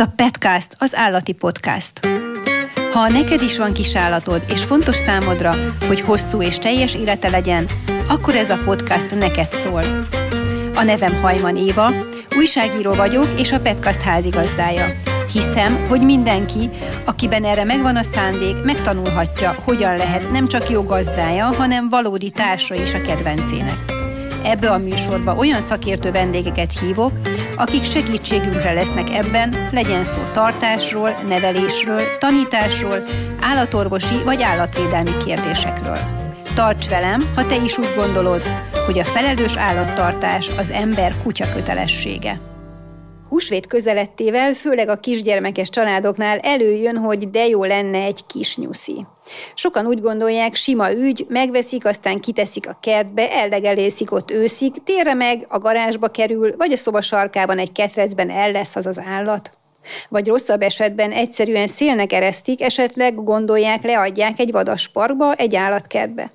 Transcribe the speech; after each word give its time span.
A 0.00 0.06
Petcast, 0.16 0.76
az 0.78 0.96
állati 0.96 1.32
podcast. 1.32 2.08
Ha 2.92 3.08
neked 3.08 3.42
is 3.42 3.58
van 3.58 3.72
kis 3.72 3.96
állatod, 3.96 4.42
és 4.48 4.64
fontos 4.64 4.96
számodra, 4.96 5.54
hogy 5.86 6.00
hosszú 6.00 6.42
és 6.42 6.58
teljes 6.58 6.94
élete 6.94 7.28
legyen, 7.28 7.66
akkor 8.08 8.34
ez 8.34 8.50
a 8.50 8.58
podcast 8.64 9.18
neked 9.18 9.52
szól. 9.52 9.82
A 10.74 10.82
nevem 10.82 11.20
Hajman 11.20 11.56
Éva, 11.56 11.92
újságíró 12.36 12.92
vagyok, 12.92 13.28
és 13.38 13.52
a 13.52 13.60
Petcast 13.60 14.00
házigazdája. 14.00 14.86
Hiszem, 15.32 15.86
hogy 15.88 16.00
mindenki, 16.00 16.70
akiben 17.04 17.44
erre 17.44 17.64
megvan 17.64 17.96
a 17.96 18.02
szándék, 18.02 18.62
megtanulhatja, 18.64 19.56
hogyan 19.64 19.96
lehet 19.96 20.32
nem 20.32 20.48
csak 20.48 20.70
jó 20.70 20.82
gazdája, 20.82 21.44
hanem 21.44 21.88
valódi 21.88 22.30
társa 22.30 22.74
is 22.74 22.94
a 22.94 23.00
kedvencének. 23.00 23.98
Ebbe 24.42 24.70
a 24.70 24.78
műsorba 24.78 25.34
olyan 25.34 25.60
szakértő 25.60 26.10
vendégeket 26.10 26.78
hívok, 26.80 27.12
akik 27.60 27.84
segítségünkre 27.84 28.72
lesznek 28.72 29.10
ebben, 29.10 29.68
legyen 29.72 30.04
szó 30.04 30.20
tartásról, 30.32 31.10
nevelésről, 31.10 32.02
tanításról, 32.18 33.04
állatorvosi 33.40 34.22
vagy 34.24 34.42
állatvédelmi 34.42 35.16
kérdésekről. 35.24 35.98
Tarts 36.54 36.88
velem, 36.88 37.20
ha 37.34 37.46
te 37.46 37.56
is 37.56 37.78
úgy 37.78 37.94
gondolod, 37.96 38.42
hogy 38.86 38.98
a 38.98 39.04
felelős 39.04 39.56
állattartás 39.56 40.48
az 40.58 40.70
ember 40.70 41.14
kutya 41.22 41.52
kötelessége. 41.54 42.40
Húsvét 43.28 43.66
közelettével, 43.66 44.52
főleg 44.52 44.88
a 44.88 45.00
kisgyermekes 45.00 45.68
családoknál 45.68 46.38
előjön, 46.38 46.96
hogy 46.96 47.30
de 47.30 47.46
jó 47.46 47.64
lenne 47.64 47.98
egy 47.98 48.26
kis 48.26 48.56
nyuszi. 48.56 49.06
Sokan 49.54 49.86
úgy 49.86 50.00
gondolják, 50.00 50.54
sima 50.54 50.92
ügy, 50.92 51.26
megveszik, 51.28 51.84
aztán 51.84 52.20
kiteszik 52.20 52.68
a 52.68 52.78
kertbe, 52.80 53.30
ellegelészik 53.30 54.12
ott 54.12 54.30
őszik, 54.30 54.82
térre 54.84 55.14
meg, 55.14 55.46
a 55.48 55.58
garázsba 55.58 56.08
kerül, 56.08 56.54
vagy 56.56 56.72
a 56.72 56.76
szoba 56.76 57.00
sarkában 57.00 57.58
egy 57.58 57.72
ketrecben 57.72 58.30
el 58.30 58.52
lesz 58.52 58.76
az 58.76 58.86
az 58.86 59.00
állat. 59.06 59.52
Vagy 60.08 60.28
rosszabb 60.28 60.62
esetben 60.62 61.12
egyszerűen 61.12 61.66
szélnek 61.66 62.12
eresztik, 62.12 62.62
esetleg 62.62 63.24
gondolják, 63.24 63.82
leadják 63.82 64.38
egy 64.38 64.50
vadasparkba, 64.50 65.34
egy 65.34 65.56
állatkertbe. 65.56 66.32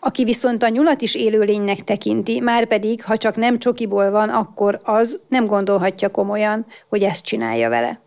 Aki 0.00 0.24
viszont 0.24 0.62
a 0.62 0.68
nyulat 0.68 1.02
is 1.02 1.14
élőlénynek 1.14 1.84
tekinti, 1.84 2.40
már 2.40 2.66
pedig, 2.66 3.04
ha 3.04 3.16
csak 3.16 3.36
nem 3.36 3.58
csokiból 3.58 4.10
van, 4.10 4.28
akkor 4.28 4.80
az 4.82 5.20
nem 5.28 5.46
gondolhatja 5.46 6.08
komolyan, 6.08 6.66
hogy 6.88 7.02
ezt 7.02 7.24
csinálja 7.24 7.68
vele. 7.68 8.00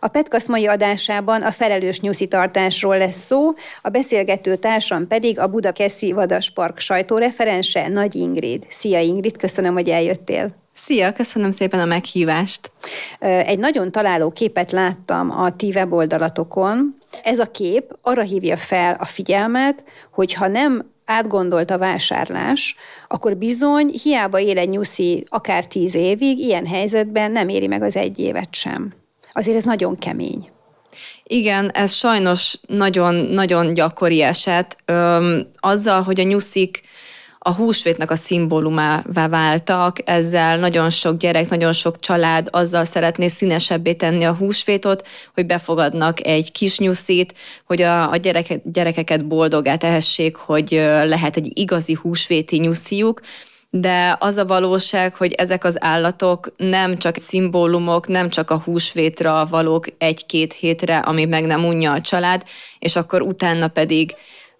A 0.00 0.08
Petkasz 0.08 0.46
mai 0.46 0.66
adásában 0.66 1.42
a 1.42 1.50
felelős 1.50 2.00
nyuszitartásról 2.00 2.98
lesz 2.98 3.24
szó, 3.24 3.52
a 3.82 3.88
beszélgető 3.88 4.56
társam 4.56 5.06
pedig 5.06 5.38
a 5.38 5.46
Budakeszi 5.46 6.12
Vadaspark 6.12 6.78
sajtóreferense 6.78 7.88
Nagy 7.88 8.14
Ingrid. 8.14 8.66
Szia 8.68 9.00
Ingrid, 9.00 9.36
köszönöm, 9.36 9.72
hogy 9.72 9.88
eljöttél. 9.88 10.62
Szia, 10.76 11.12
köszönöm 11.12 11.50
szépen 11.50 11.80
a 11.80 11.84
meghívást. 11.84 12.70
Egy 13.18 13.58
nagyon 13.58 13.92
találó 13.92 14.30
képet 14.30 14.72
láttam 14.72 15.30
a 15.30 15.56
ti 15.56 15.70
weboldalatokon. 15.74 16.98
Ez 17.22 17.38
a 17.38 17.50
kép 17.50 17.96
arra 18.02 18.22
hívja 18.22 18.56
fel 18.56 18.96
a 19.00 19.04
figyelmet, 19.04 19.84
hogy 20.10 20.32
ha 20.32 20.46
nem 20.46 20.90
átgondolt 21.04 21.70
a 21.70 21.78
vásárlás, 21.78 22.76
akkor 23.08 23.36
bizony 23.36 23.88
hiába 24.02 24.40
él 24.40 24.58
egy 24.58 24.68
nyuszi 24.68 25.24
akár 25.28 25.66
tíz 25.66 25.94
évig, 25.94 26.38
ilyen 26.38 26.66
helyzetben 26.66 27.32
nem 27.32 27.48
éri 27.48 27.66
meg 27.66 27.82
az 27.82 27.96
egy 27.96 28.18
évet 28.18 28.54
sem. 28.54 28.92
Azért 29.34 29.56
ez 29.56 29.64
nagyon 29.64 29.98
kemény. 29.98 30.50
Igen, 31.24 31.70
ez 31.70 31.92
sajnos 31.92 32.58
nagyon-nagyon 32.66 33.74
gyakori 33.74 34.22
eset. 34.22 34.76
Öm, 34.84 35.46
azzal, 35.60 36.02
hogy 36.02 36.20
a 36.20 36.22
nyuszik 36.22 36.82
a 37.46 37.52
húsvétnek 37.52 38.10
a 38.10 38.16
szimbólumává 38.16 39.28
váltak, 39.28 39.96
ezzel 40.04 40.58
nagyon 40.58 40.90
sok 40.90 41.16
gyerek, 41.16 41.48
nagyon 41.48 41.72
sok 41.72 42.00
család 42.00 42.48
azzal 42.50 42.84
szeretné 42.84 43.28
színesebbé 43.28 43.92
tenni 43.92 44.24
a 44.24 44.34
húsvétot, 44.34 45.06
hogy 45.34 45.46
befogadnak 45.46 46.26
egy 46.26 46.52
kis 46.52 46.78
nyuszit, 46.78 47.34
hogy 47.64 47.82
a, 47.82 48.10
a 48.10 48.16
gyereke, 48.16 48.60
gyerekeket 48.64 49.26
boldogá 49.26 49.76
tehessék, 49.76 50.36
hogy 50.36 50.70
lehet 51.04 51.36
egy 51.36 51.58
igazi 51.58 51.98
húsvéti 52.02 52.58
nyusziuk, 52.58 53.20
de 53.76 54.16
az 54.20 54.36
a 54.36 54.44
valóság, 54.44 55.14
hogy 55.14 55.32
ezek 55.32 55.64
az 55.64 55.84
állatok 55.84 56.54
nem 56.56 56.96
csak 56.96 57.16
szimbólumok, 57.16 58.08
nem 58.08 58.28
csak 58.28 58.50
a 58.50 58.60
húsvétra 58.64 59.46
valók 59.50 59.86
egy-két 59.98 60.52
hétre, 60.52 60.98
ami 60.98 61.24
meg 61.24 61.44
nem 61.44 61.64
unja 61.64 61.92
a 61.92 62.00
család, 62.00 62.42
és 62.78 62.96
akkor 62.96 63.22
utána 63.22 63.68
pedig 63.68 64.14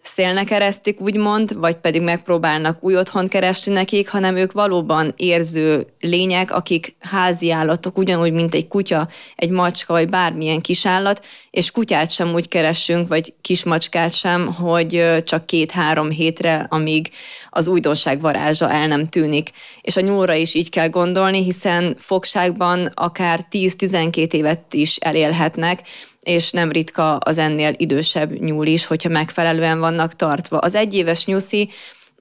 szélnek 0.07 0.51
eresztik, 0.51 1.01
úgymond, 1.01 1.57
vagy 1.59 1.77
pedig 1.77 2.03
megpróbálnak 2.03 2.85
új 2.85 2.97
otthon 2.97 3.29
keresni 3.29 3.73
nekik, 3.73 4.09
hanem 4.09 4.37
ők 4.37 4.53
valóban 4.53 5.15
érző 5.17 5.87
lények, 6.01 6.51
akik 6.51 6.97
házi 7.01 7.51
állatok, 7.51 7.99
ugyanúgy, 7.99 8.33
mint 8.33 8.55
egy 8.55 8.69
kutya, 8.69 9.09
egy 9.37 9.51
macska, 9.51 9.93
vagy 9.93 10.09
bármilyen 10.09 10.61
kisállat, 10.61 11.25
és 11.51 11.71
kutyát 11.71 12.11
sem 12.11 12.33
úgy 12.35 12.49
keresünk, 12.49 13.09
vagy 13.09 13.35
kismacskát 13.41 14.13
sem, 14.13 14.55
hogy 14.55 15.23
csak 15.25 15.47
két-három 15.47 16.11
hétre, 16.11 16.67
amíg 16.69 17.11
az 17.51 17.69
újdonság 17.69 18.21
varázsa 18.21 18.71
el 18.71 18.87
nem 18.87 19.09
tűnik. 19.09 19.51
És 19.81 19.97
a 19.97 20.01
nyúlra 20.01 20.35
is 20.35 20.55
így 20.55 20.71
kell 20.71 20.89
gondolni, 20.89 21.43
hiszen 21.43 21.95
fogságban 21.99 22.91
akár 22.95 23.47
10-12 23.51 24.33
évet 24.33 24.75
is 24.75 24.97
elélhetnek, 24.97 25.83
és 26.25 26.51
nem 26.51 26.73
ritka 26.73 27.17
az 27.17 27.39
ennél 27.39 27.75
idősebb 27.77 28.33
nyúl 28.33 28.67
is, 28.67 28.87
hogyha 28.87 29.09
megfelelően 29.09 29.81
vannak 29.81 30.17
tartva. 30.17 30.59
Az 30.59 30.75
egyéves 30.75 31.27
nyuszi 31.27 31.69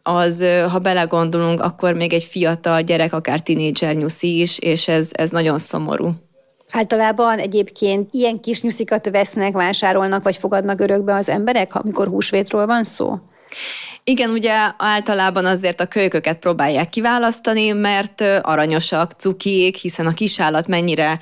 az, 0.04 0.46
ha 0.72 0.80
belegondolunk, 0.80 1.62
akkor 1.62 1.94
még 1.94 2.14
egy 2.14 2.24
fiatal 2.24 2.82
gyerek, 2.82 3.14
akár 3.14 3.40
tinédzser 3.40 3.96
nyuszi 3.96 4.40
is, 4.40 4.60
és 4.60 4.88
ez, 4.88 5.10
ez 5.12 5.32
nagyon 5.32 5.58
szomorú. 5.58 6.12
Általában 6.72 7.38
egyébként 7.40 8.10
ilyen 8.12 8.40
kis 8.40 8.62
nyuszikat 8.62 9.10
vesznek, 9.10 9.54
vásárolnak, 9.54 10.24
vagy 10.24 10.38
fogadnak 10.38 10.82
örökbe 10.82 11.16
az 11.16 11.30
emberek, 11.30 11.76
amikor 11.76 12.08
húsvétról 12.08 12.66
van 12.66 12.84
szó? 12.84 13.20
Igen, 14.04 14.30
ugye 14.30 14.54
általában 14.78 15.46
azért 15.46 15.82
a 15.82 15.86
kölyköket 15.86 16.40
próbálják 16.40 16.90
kiválasztani, 16.90 17.72
mert 17.72 18.22
aranyosak, 18.42 19.12
cukiék, 19.12 19.76
hiszen 19.76 20.06
a 20.06 20.14
kisállat 20.14 20.68
mennyire 20.68 21.20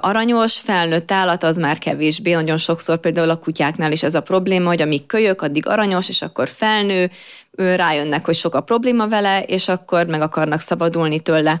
aranyos, 0.00 0.54
felnőtt 0.54 1.10
állat 1.10 1.42
az 1.42 1.56
már 1.56 1.78
kevésbé. 1.78 2.32
Nagyon 2.32 2.56
sokszor 2.56 2.98
például 2.98 3.30
a 3.30 3.38
kutyáknál 3.38 3.92
is 3.92 4.02
ez 4.02 4.14
a 4.14 4.20
probléma, 4.20 4.68
hogy 4.68 4.82
amíg 4.82 5.06
kölyök, 5.06 5.42
addig 5.42 5.66
aranyos, 5.66 6.08
és 6.08 6.22
akkor 6.22 6.48
felnő, 6.48 7.10
rájönnek, 7.56 8.24
hogy 8.24 8.34
sok 8.34 8.54
a 8.54 8.60
probléma 8.60 9.08
vele, 9.08 9.42
és 9.42 9.68
akkor 9.68 10.06
meg 10.06 10.20
akarnak 10.20 10.60
szabadulni 10.60 11.20
tőle. 11.20 11.60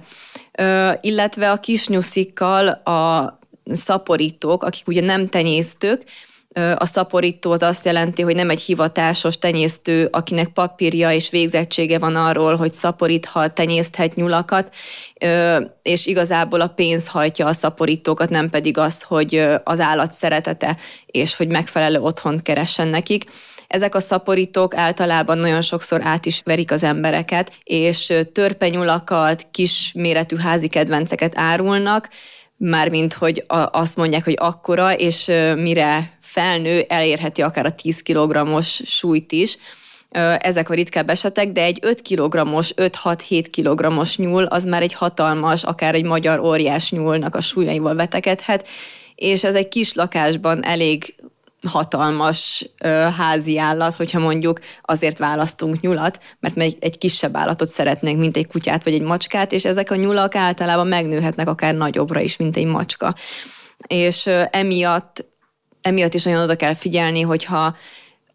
Illetve 1.00 1.50
a 1.50 1.60
kisnyuszikkal 1.60 2.68
a 2.68 3.38
szaporítók, 3.72 4.62
akik 4.62 4.88
ugye 4.88 5.00
nem 5.00 5.28
tenyésztők, 5.28 6.02
a 6.76 6.86
szaporító 6.86 7.50
az 7.50 7.62
azt 7.62 7.84
jelenti, 7.84 8.22
hogy 8.22 8.34
nem 8.34 8.50
egy 8.50 8.60
hivatásos 8.60 9.38
tenyésztő, 9.38 10.08
akinek 10.12 10.48
papírja 10.48 11.12
és 11.12 11.30
végzettsége 11.30 11.98
van 11.98 12.16
arról, 12.16 12.56
hogy 12.56 12.72
szaporíthat, 12.72 13.52
tenyészthet 13.52 14.14
nyulakat, 14.14 14.74
és 15.82 16.06
igazából 16.06 16.60
a 16.60 16.66
pénz 16.66 17.08
hajtja 17.08 17.46
a 17.46 17.52
szaporítókat, 17.52 18.30
nem 18.30 18.50
pedig 18.50 18.78
az, 18.78 19.02
hogy 19.02 19.46
az 19.64 19.80
állat 19.80 20.12
szeretete, 20.12 20.76
és 21.06 21.36
hogy 21.36 21.48
megfelelő 21.48 22.00
otthont 22.00 22.42
keressen 22.42 22.88
nekik. 22.88 23.24
Ezek 23.66 23.94
a 23.94 24.00
szaporítók 24.00 24.76
általában 24.76 25.38
nagyon 25.38 25.62
sokszor 25.62 26.00
át 26.04 26.26
is 26.26 26.40
verik 26.44 26.70
az 26.70 26.82
embereket, 26.82 27.52
és 27.64 28.12
törpenyulakat, 28.32 29.46
kis 29.50 29.92
méretű 29.94 30.36
házi 30.36 30.68
kedvenceket 30.68 31.38
árulnak, 31.38 32.08
mármint 32.58 33.14
hogy 33.14 33.44
azt 33.70 33.96
mondják, 33.96 34.24
hogy 34.24 34.36
akkora, 34.38 34.94
és 34.94 35.32
mire 35.56 36.15
felnő, 36.36 36.84
elérheti 36.88 37.42
akár 37.42 37.66
a 37.66 37.70
10 37.70 38.02
kg-os 38.02 38.82
súlyt 38.84 39.32
is. 39.32 39.58
Ezek 40.38 40.70
a 40.70 40.74
ritkább 40.74 41.10
esetek, 41.10 41.52
de 41.52 41.62
egy 41.62 41.78
5 41.82 42.02
kg-os, 42.02 42.72
5-6-7 42.76 43.46
kg-os 43.50 44.16
nyúl 44.16 44.44
az 44.44 44.64
már 44.64 44.82
egy 44.82 44.92
hatalmas, 44.92 45.64
akár 45.64 45.94
egy 45.94 46.04
magyar 46.04 46.38
óriás 46.38 46.90
nyúlnak 46.90 47.34
a 47.34 47.40
súlyaival 47.40 47.94
vetekedhet, 47.94 48.68
és 49.14 49.44
ez 49.44 49.54
egy 49.54 49.68
kis 49.68 49.94
lakásban 49.94 50.64
elég 50.64 51.14
hatalmas 51.66 52.70
ö, 52.80 52.88
házi 53.16 53.58
állat, 53.58 53.94
hogyha 53.94 54.20
mondjuk 54.20 54.60
azért 54.82 55.18
választunk 55.18 55.80
nyulat, 55.80 56.20
mert 56.40 56.58
egy, 56.58 56.76
egy 56.80 56.98
kisebb 56.98 57.36
állatot 57.36 57.68
szeretnénk, 57.68 58.18
mint 58.18 58.36
egy 58.36 58.46
kutyát 58.46 58.84
vagy 58.84 58.94
egy 58.94 59.02
macskát, 59.02 59.52
és 59.52 59.64
ezek 59.64 59.90
a 59.90 59.96
nyulak 59.96 60.34
általában 60.34 60.86
megnőhetnek 60.86 61.48
akár 61.48 61.74
nagyobbra 61.74 62.20
is, 62.20 62.36
mint 62.36 62.56
egy 62.56 62.66
macska. 62.66 63.14
És 63.86 64.26
ö, 64.26 64.42
emiatt, 64.50 65.24
emiatt 65.86 66.14
is 66.14 66.22
nagyon 66.24 66.42
oda 66.42 66.56
kell 66.56 66.74
figyelni, 66.74 67.20
hogyha 67.20 67.76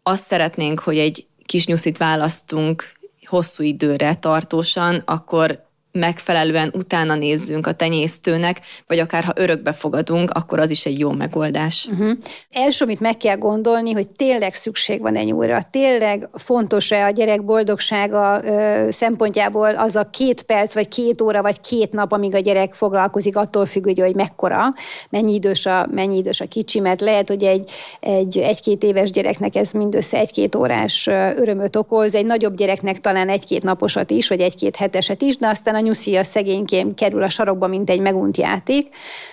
azt 0.02 0.26
szeretnénk, 0.26 0.78
hogy 0.80 0.98
egy 0.98 1.26
kis 1.44 1.66
nyuszit 1.66 1.98
választunk 1.98 2.84
hosszú 3.26 3.62
időre 3.62 4.14
tartósan, 4.14 5.02
akkor 5.06 5.70
megfelelően 5.92 6.72
utána 6.76 7.14
nézzünk 7.14 7.66
a 7.66 7.72
tenyésztőnek, 7.72 8.60
vagy 8.86 8.98
akár 8.98 9.24
ha 9.24 9.32
örökbe 9.34 9.72
fogadunk, 9.72 10.30
akkor 10.30 10.58
az 10.58 10.70
is 10.70 10.86
egy 10.86 10.98
jó 10.98 11.10
megoldás. 11.10 11.88
Uh-huh. 11.92 12.12
Első, 12.50 12.84
amit 12.84 13.00
meg 13.00 13.16
kell 13.16 13.36
gondolni, 13.36 13.92
hogy 13.92 14.10
tényleg 14.10 14.54
szükség 14.54 15.00
van 15.00 15.16
egy 15.16 15.26
nyúlra. 15.26 15.62
Tényleg 15.70 16.28
fontos-e 16.34 17.04
a 17.04 17.10
gyerek 17.10 17.44
boldogsága 17.44 18.40
ö, 18.44 18.86
szempontjából 18.90 19.74
az 19.74 19.96
a 19.96 20.10
két 20.10 20.42
perc, 20.42 20.74
vagy 20.74 20.88
két 20.88 21.20
óra, 21.20 21.42
vagy 21.42 21.60
két 21.60 21.92
nap, 21.92 22.12
amíg 22.12 22.34
a 22.34 22.38
gyerek 22.38 22.74
foglalkozik, 22.74 23.36
attól 23.36 23.66
függ, 23.66 23.84
hogy, 23.84 24.00
hogy 24.00 24.14
mekkora, 24.14 24.74
mennyi 25.10 25.34
idős 25.34 25.66
a, 25.66 25.86
mennyi 25.90 26.16
idős 26.16 26.40
a 26.40 26.46
kicsi, 26.46 26.80
mert 26.80 27.00
lehet, 27.00 27.28
hogy 27.28 27.42
egy, 27.42 27.70
egy, 28.00 28.38
egy-két 28.38 28.82
éves 28.82 29.10
gyereknek 29.10 29.56
ez 29.56 29.70
mindössze 29.70 30.18
egy-két 30.18 30.54
órás 30.54 31.06
örömöt 31.36 31.76
okoz, 31.76 32.14
egy 32.14 32.26
nagyobb 32.26 32.56
gyereknek 32.56 32.98
talán 32.98 33.28
egy-két 33.28 33.62
naposat 33.62 34.10
is, 34.10 34.28
vagy 34.28 34.40
egy-két 34.40 34.76
heteset 34.76 35.22
is, 35.22 35.36
de 35.36 35.48
aztán 35.48 35.74
a 35.74 35.80
nyuszi 35.82 36.16
a 36.16 36.24
szegényként 36.24 36.94
kerül 36.94 37.22
a 37.22 37.28
sarokba, 37.28 37.66
mint 37.66 37.90
egy 37.90 38.00
megunt 38.00 38.36
játék. 38.36 38.88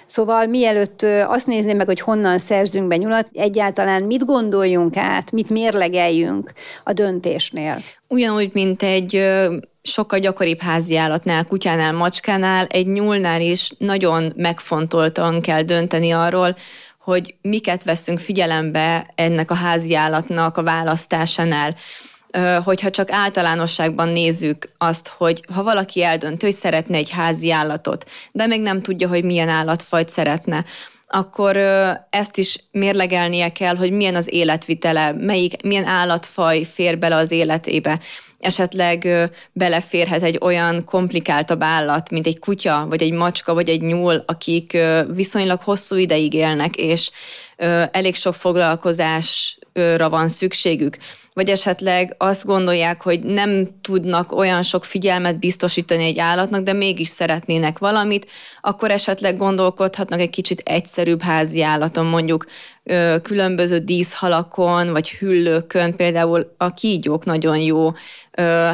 Szóval 0.06 0.46
mielőtt 0.46 1.06
azt 1.28 1.48
nézném 1.48 1.78
meg, 1.78 1.88
hogy 1.88 2.00
honnan 2.00 2.40
szerzünk 2.40 2.88
be 2.88 2.96
nyulat, 2.96 3.28
egyáltalán 3.34 4.04
mit 4.04 4.26
gondoljunk 4.26 4.98
át, 4.98 5.32
mit 5.32 5.50
mérlegeljünk 5.50 6.54
a 6.84 6.94
döntésnél. 6.94 7.82
Ugyanúgy, 8.08 8.50
mint 8.54 8.84
egy 8.84 9.30
sokkal 9.82 10.20
gyakoribb 10.20 10.62
háziállatnál, 10.62 11.46
kutyánál, 11.46 11.92
macskánál, 11.92 12.66
egy 12.66 12.88
nyúlnál 12.88 13.42
is 13.42 13.72
nagyon 13.78 14.34
megfontoltan 14.36 15.42
kell 15.42 15.62
dönteni 15.62 16.12
arról, 16.12 16.56
hogy 17.00 17.36
miket 17.42 17.84
veszünk 17.84 18.20
figyelembe 18.20 19.12
ennek 19.16 19.52
a 19.52 19.56
háziállatnak 19.56 20.58
a 20.58 20.64
választásánál 20.64 21.76
hogyha 22.64 22.90
csak 22.90 23.12
általánosságban 23.12 24.10
nézzük 24.10 24.70
azt, 24.78 25.08
hogy 25.08 25.44
ha 25.54 25.64
valaki 25.64 26.04
eldönt, 26.04 26.42
hogy 26.42 26.52
szeretne 26.52 26.98
egy 26.98 27.10
házi 27.10 27.52
állatot, 27.52 28.10
de 28.32 28.46
még 28.46 28.62
nem 28.62 28.82
tudja, 28.82 29.08
hogy 29.08 29.24
milyen 29.24 29.50
állatfajt 29.50 30.10
szeretne, 30.10 30.66
akkor 31.08 31.58
ezt 32.10 32.38
is 32.38 32.58
mérlegelnie 32.72 33.52
kell, 33.52 33.76
hogy 33.76 33.92
milyen 33.92 34.16
az 34.16 34.34
életvitele, 34.34 35.12
melyik, 35.12 35.64
milyen 35.64 35.86
állatfaj 35.86 36.64
fér 36.64 36.98
bele 36.98 37.16
az 37.16 37.32
életébe. 37.32 38.00
Esetleg 38.40 39.08
beleférhet 39.52 40.24
egy 40.24 40.38
olyan 40.42 40.84
komplikáltabb 40.86 41.64
állat, 41.64 42.10
mint 42.10 42.28
egy 42.28 42.40
kutya, 42.40 42.86
vagy 42.90 43.02
egy 43.02 43.12
macska, 43.12 43.54
vagy 43.54 43.70
egy 43.70 43.82
nyúl, 43.82 44.24
akik 44.28 44.78
viszonylag 45.14 45.62
hosszú 45.62 45.96
ideig 45.96 46.34
élnek, 46.34 46.76
és 46.76 47.12
elég 47.92 48.16
sok 48.16 48.36
foglalkozásra 49.74 50.10
van 50.10 50.28
szükségük? 50.28 50.98
Vagy 51.34 51.50
esetleg 51.50 52.16
azt 52.18 52.46
gondolják, 52.46 53.02
hogy 53.02 53.20
nem 53.20 53.68
tudnak 53.82 54.32
olyan 54.32 54.62
sok 54.62 54.86
figyelmet 54.86 55.40
biztosítani 55.40 56.04
egy 56.04 56.20
állatnak, 56.20 56.62
de 56.62 56.74
mégis 56.74 57.08
szeretnének 57.08 57.78
valamit, 57.78 58.28
akkor 58.62 58.92
esetleg 58.92 59.38
gondolkodhatnak 59.38 60.20
egy 60.20 60.30
kicsit 60.30 60.62
egyszerűbb 60.66 61.22
házi 61.22 61.62
állaton, 61.62 62.06
mondjuk 62.06 62.46
különböző 63.24 63.78
díszhalakon, 63.78 64.92
vagy 64.92 65.10
hüllőkön, 65.10 65.96
például 65.96 66.54
a 66.58 66.74
kígyók 66.74 67.26
nagyon 67.26 67.58
jó 67.58 67.92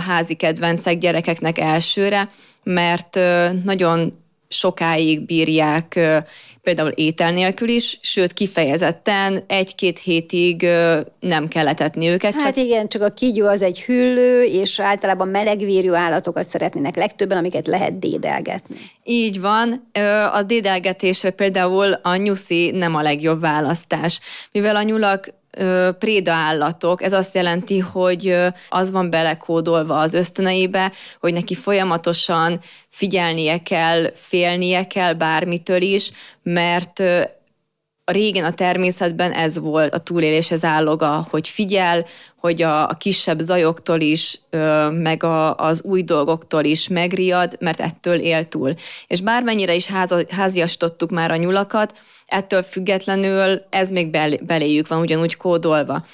házi 0.08 0.34
kedvencek 0.34 0.98
gyerekeknek 0.98 1.58
elsőre, 1.60 2.30
mert 2.64 3.20
nagyon 3.64 4.24
sokáig 4.48 5.26
bírják 5.26 6.00
például 6.66 6.90
étel 6.90 7.32
nélkül 7.32 7.68
is, 7.68 7.98
sőt 8.02 8.34
kifejezetten 8.34 9.44
egy-két 9.48 10.00
hétig 10.00 10.68
nem 11.20 11.48
kell 11.48 11.68
etetni 11.68 12.08
őket. 12.08 12.34
Hát 12.34 12.56
csak... 12.56 12.66
igen, 12.66 12.88
csak 12.88 13.02
a 13.02 13.10
kígyó 13.10 13.48
az 13.48 13.62
egy 13.62 13.82
hüllő, 13.82 14.44
és 14.44 14.80
általában 14.80 15.28
melegvérű 15.28 15.92
állatokat 15.92 16.48
szeretnének 16.48 16.96
legtöbben, 16.96 17.38
amiket 17.38 17.68
lehet 17.68 18.00
dédelgetni. 18.00 18.76
Így 19.04 19.42
van. 19.42 19.92
A 20.34 20.44
dédelgetésre 20.44 21.30
például 21.30 21.94
a 21.94 22.16
nyuszi 22.16 22.72
nem 22.72 22.96
a 22.96 23.02
legjobb 23.02 23.42
választás, 23.42 24.20
mivel 24.52 24.76
a 24.76 24.84
nyulak 24.84 25.34
préda 26.00 26.34
állatok, 26.34 27.04
ez 27.04 27.14
azt 27.14 27.36
jelenti, 27.36 27.80
hogy 27.80 28.38
az 28.70 28.92
van 28.92 29.10
belekódolva 29.10 29.98
az 29.98 30.14
ösztöneibe, 30.14 30.92
hogy 31.20 31.34
neki 31.34 31.56
folyamatosan 31.56 32.60
figyelnie 32.90 33.58
kell, 33.58 34.12
félnie 34.16 34.88
kell 34.88 35.14
bármitől 35.14 35.82
is, 35.82 36.12
mert 36.44 37.04
a 38.08 38.12
régen 38.12 38.46
a 38.46 38.54
természetben 38.54 39.32
ez 39.32 39.60
volt 39.60 39.94
a 39.94 39.98
túléléshez 39.98 40.64
álloga, 40.64 41.28
hogy 41.30 41.48
figyel, 41.48 42.06
hogy 42.40 42.62
a, 42.62 42.90
a 42.90 42.94
kisebb 42.94 43.40
zajoktól 43.40 44.02
is, 44.02 44.40
meg 44.90 45.24
a, 45.24 45.56
az 45.56 45.82
új 45.84 46.04
dolgoktól 46.04 46.64
is 46.64 46.88
megriad, 46.88 47.58
mert 47.60 47.80
ettől 47.80 48.20
él 48.20 48.48
túl. 48.48 48.74
És 49.08 49.22
bármennyire 49.22 49.76
is 49.76 49.88
háza, 49.88 50.20
háziasítottuk 50.30 51.10
már 51.10 51.32
a 51.32 51.36
nyulakat, 51.36 51.94
ettől 52.26 52.64
függetlenül 52.64 53.62
ez 53.70 53.90
még 53.90 54.10
beléjük 54.46 54.88
van 54.88 55.02
ugyanúgy 55.02 55.38
kódolva. 55.38 56.06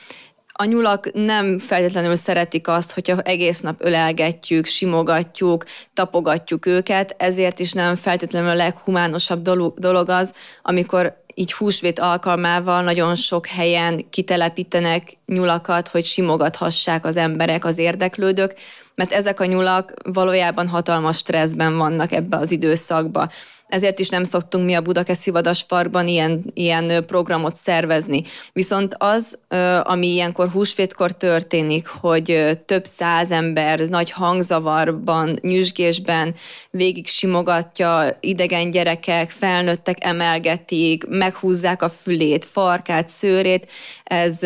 A 0.62 0.66
nyulak 0.66 1.14
nem 1.14 1.60
feltétlenül 1.60 2.16
szeretik 2.16 2.68
azt, 2.68 2.92
hogyha 2.92 3.22
egész 3.22 3.60
nap 3.60 3.76
ölelgetjük, 3.78 4.66
simogatjuk, 4.66 5.64
tapogatjuk 5.94 6.66
őket, 6.66 7.16
ezért 7.18 7.60
is 7.60 7.72
nem 7.72 7.96
feltétlenül 7.96 8.50
a 8.50 8.54
leghumánosabb 8.54 9.42
dolog 9.76 10.10
az, 10.10 10.34
amikor 10.62 11.21
így 11.34 11.54
húsvét 11.54 12.00
alkalmával 12.00 12.84
nagyon 12.84 13.16
sok 13.16 13.48
helyen 13.48 14.10
kitelepítenek 14.10 15.18
nyulakat, 15.26 15.88
hogy 15.88 16.06
simogathassák 16.06 17.06
az 17.06 17.18
emberek, 17.18 17.66
az 17.66 17.78
érdeklődők, 17.78 18.56
mert 19.02 19.14
ezek 19.14 19.40
a 19.40 19.46
nyulak 19.46 19.94
valójában 20.04 20.68
hatalmas 20.68 21.18
stresszben 21.18 21.78
vannak 21.78 22.12
ebbe 22.12 22.38
az 22.38 22.52
időszakba 22.52 23.30
ezért 23.72 24.00
is 24.00 24.10
nem 24.10 24.24
szoktunk 24.24 24.66
mi 24.66 24.74
a 24.74 24.82
Budakeszi 24.82 25.32
Vadasparkban 25.32 26.08
ilyen, 26.08 26.44
ilyen 26.54 27.06
programot 27.06 27.56
szervezni. 27.56 28.24
Viszont 28.54 28.96
az, 28.98 29.38
ami 29.82 30.08
ilyenkor 30.08 30.50
húsvétkor 30.50 31.12
történik, 31.12 31.88
hogy 31.88 32.60
több 32.66 32.86
száz 32.86 33.32
ember 33.32 33.80
nagy 33.80 34.12
hangzavarban, 34.12 35.38
nyüzsgésben 35.42 36.36
végig 36.72 37.08
simogatja, 37.08 38.18
idegen 38.20 38.72
gyerekek, 38.72 39.30
felnőttek 39.30 40.04
emelgetik, 40.04 41.08
meghúzzák 41.08 41.82
a 41.82 41.90
fülét, 41.90 42.46
farkát, 42.46 43.10
szőrét, 43.10 43.68
ez 44.04 44.40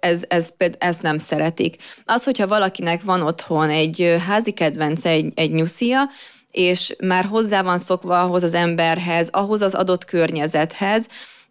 ez, 0.00 0.22
ez, 0.28 0.48
ez 0.78 0.98
nem 0.98 1.18
szeretik. 1.18 1.76
Az, 2.04 2.24
hogyha 2.24 2.46
valakinek 2.46 3.02
van 3.02 3.22
otthon 3.22 3.68
egy 3.68 4.16
házi 4.26 4.50
kedvence, 4.50 5.10
egy, 5.10 5.32
egy 5.34 5.52
nyuszia, 5.52 6.10
és 6.50 6.96
már 7.00 7.24
hozzá 7.24 7.62
van 7.62 7.78
szokva 7.78 8.20
ahhoz 8.20 8.42
az 8.42 8.54
emberhez, 8.54 9.28
ahhoz 9.32 9.60
az 9.60 9.74
adott 9.74 10.04
környezethez, 10.04 11.06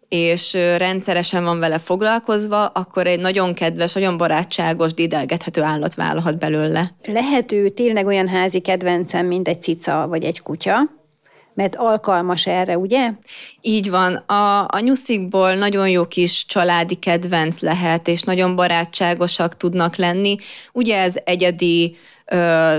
és 0.08 0.52
rendszeresen 0.76 1.44
van 1.44 1.58
vele 1.58 1.78
foglalkozva, 1.78 2.66
akkor 2.66 3.06
egy 3.06 3.20
nagyon 3.20 3.54
kedves, 3.54 3.92
nagyon 3.92 4.16
barátságos, 4.16 4.94
dédelgethető 4.94 5.62
állat 5.62 5.94
válhat 5.94 6.38
belőle. 6.38 6.94
Lehet 7.06 7.52
ő 7.52 7.68
tényleg 7.68 8.06
olyan 8.06 8.28
házi 8.28 8.58
kedvencem, 8.58 9.26
mint 9.26 9.48
egy 9.48 9.62
cica 9.62 10.06
vagy 10.08 10.24
egy 10.24 10.42
kutya, 10.42 10.97
mert 11.58 11.76
alkalmas 11.76 12.46
erre, 12.46 12.78
ugye? 12.78 13.10
Így 13.60 13.90
van. 13.90 14.14
A, 14.14 14.66
a 14.68 14.78
nyuszikból 14.80 15.54
nagyon 15.54 15.88
jó 15.88 16.06
kis 16.06 16.46
családi 16.46 16.94
kedvenc 16.94 17.60
lehet, 17.60 18.08
és 18.08 18.22
nagyon 18.22 18.56
barátságosak 18.56 19.56
tudnak 19.56 19.96
lenni. 19.96 20.36
Ugye 20.72 20.96
ez 20.96 21.14
egyedi 21.24 21.96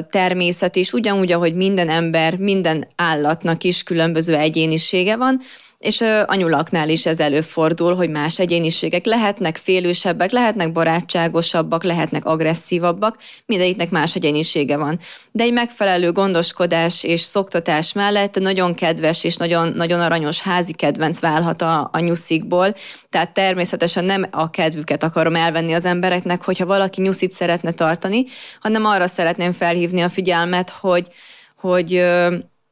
természet 0.09 0.75
is, 0.75 0.93
ugyanúgy, 0.93 1.31
ahogy 1.31 1.55
minden 1.55 1.89
ember, 1.89 2.37
minden 2.37 2.87
állatnak 2.95 3.63
is 3.63 3.83
különböző 3.83 4.35
egyénisége 4.35 5.15
van, 5.15 5.41
és 5.79 6.01
a 6.25 6.35
nyulaknál 6.35 6.89
is 6.89 7.05
ez 7.05 7.19
előfordul, 7.19 7.95
hogy 7.95 8.09
más 8.09 8.39
egyéniségek 8.39 9.05
lehetnek 9.05 9.57
félősebbek, 9.57 10.31
lehetnek 10.31 10.71
barátságosabbak, 10.71 11.83
lehetnek 11.83 12.25
agresszívabbak, 12.25 13.17
mindegyiknek 13.45 13.89
más 13.89 14.15
egyénisége 14.15 14.77
van. 14.77 14.99
De 15.31 15.43
egy 15.43 15.53
megfelelő 15.53 16.11
gondoskodás 16.11 17.03
és 17.03 17.21
szoktatás 17.21 17.93
mellett 17.93 18.39
nagyon 18.39 18.75
kedves 18.75 19.23
és 19.23 19.37
nagyon, 19.37 19.71
nagyon 19.75 19.99
aranyos 19.99 20.41
házi 20.41 20.73
kedvenc 20.73 21.19
válhat 21.19 21.61
a, 21.61 21.89
a 21.91 21.99
nyuszikból, 21.99 22.75
tehát 23.09 23.33
természetesen 23.33 24.05
nem 24.05 24.27
a 24.31 24.49
kedvüket 24.49 25.03
akarom 25.03 25.35
elvenni 25.35 25.73
az 25.73 25.85
embereknek, 25.85 26.43
hogyha 26.43 26.65
valaki 26.65 27.01
nyuszit 27.01 27.31
szeretne 27.31 27.71
tartani, 27.71 28.25
hanem 28.59 28.85
arra 28.85 29.07
szeretném 29.07 29.51
felhívni 29.51 30.01
a 30.01 30.09
figyelmet, 30.09 30.69
hogy, 30.69 31.07
hogy 31.55 32.05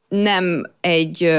nem 0.08 0.72
egy 0.82 1.36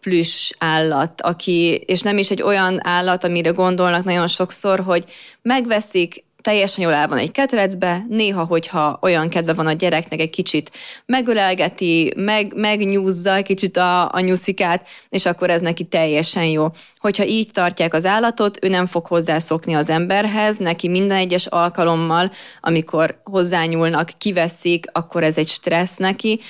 plüss 0.00 0.50
állat, 0.58 1.20
aki, 1.20 1.74
és 1.86 2.00
nem 2.00 2.18
is 2.18 2.30
egy 2.30 2.42
olyan 2.42 2.86
állat, 2.86 3.24
amire 3.24 3.50
gondolnak 3.50 4.04
nagyon 4.04 4.26
sokszor, 4.26 4.80
hogy 4.80 5.04
megveszik, 5.42 6.24
teljesen 6.40 6.84
jól 6.84 6.94
el 6.94 7.08
van 7.08 7.18
egy 7.18 7.30
ketrecbe, 7.30 8.04
néha, 8.08 8.44
hogyha 8.44 8.98
olyan 9.02 9.28
kedve 9.28 9.52
van 9.52 9.66
a 9.66 9.72
gyereknek, 9.72 10.20
egy 10.20 10.30
kicsit 10.30 10.70
megölelgeti, 11.06 12.12
meg, 12.16 12.52
megnyúzza 12.56 13.34
egy 13.34 13.44
kicsit 13.44 13.76
a, 13.76 14.12
a 14.12 14.20
nyuszikát, 14.20 14.86
és 15.08 15.26
akkor 15.26 15.50
ez 15.50 15.60
neki 15.60 15.84
teljesen 15.84 16.44
jó. 16.44 16.66
Hogyha 16.98 17.24
így 17.24 17.50
tartják 17.52 17.94
az 17.94 18.04
állatot, 18.04 18.58
ő 18.64 18.68
nem 18.68 18.86
fog 18.86 19.06
hozzászokni 19.06 19.74
az 19.74 19.90
emberhez, 19.90 20.56
neki 20.56 20.88
minden 20.88 21.16
egyes 21.16 21.46
alkalommal, 21.46 22.32
amikor 22.60 23.20
hozzányúlnak, 23.24 24.10
kiveszik, 24.18 24.86
akkor 24.92 25.22
ez 25.22 25.38
egy 25.38 25.48
stressz 25.48 25.96
neki, 25.96 26.40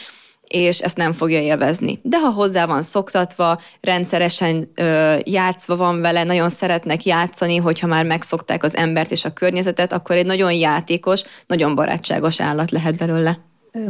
és 0.51 0.81
ezt 0.81 0.97
nem 0.97 1.13
fogja 1.13 1.41
élvezni. 1.41 1.99
De 2.03 2.19
ha 2.19 2.31
hozzá 2.31 2.67
van 2.67 2.83
szoktatva, 2.83 3.61
rendszeresen 3.81 4.71
ö, 4.75 5.15
játszva 5.25 5.77
van 5.77 6.01
vele, 6.01 6.25
nagyon 6.25 6.49
szeretnek 6.49 7.05
játszani, 7.05 7.57
hogyha 7.57 7.87
már 7.87 8.05
megszokták 8.05 8.65
az 8.65 8.77
embert 8.77 9.11
és 9.11 9.25
a 9.25 9.33
környezetet, 9.33 9.93
akkor 9.93 10.17
egy 10.17 10.27
nagyon 10.27 10.53
játékos, 10.53 11.23
nagyon 11.47 11.75
barátságos 11.75 12.41
állat 12.41 12.71
lehet 12.71 12.97
belőle. 12.97 13.39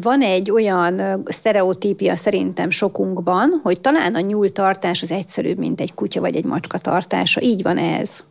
Van 0.00 0.22
egy 0.22 0.50
olyan 0.50 1.22
sztereotípia 1.24 2.16
szerintem 2.16 2.70
sokunkban, 2.70 3.60
hogy 3.62 3.80
talán 3.80 4.14
a 4.14 4.20
nyúltartás 4.20 5.02
az 5.02 5.10
egyszerűbb, 5.10 5.58
mint 5.58 5.80
egy 5.80 5.94
kutya 5.94 6.20
vagy 6.20 6.36
egy 6.36 6.44
macska 6.44 6.78
tartása. 6.78 7.40
Így 7.40 7.62
van 7.62 7.78
ez? 7.78 8.24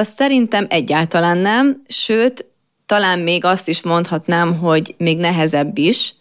Szerintem 0.00 0.66
egyáltalán 0.68 1.38
nem, 1.38 1.82
sőt, 1.88 2.46
talán 2.86 3.18
még 3.18 3.44
azt 3.44 3.68
is 3.68 3.82
mondhatnám, 3.82 4.58
hogy 4.58 4.94
még 4.98 5.18
nehezebb 5.18 5.78
is, 5.78 6.14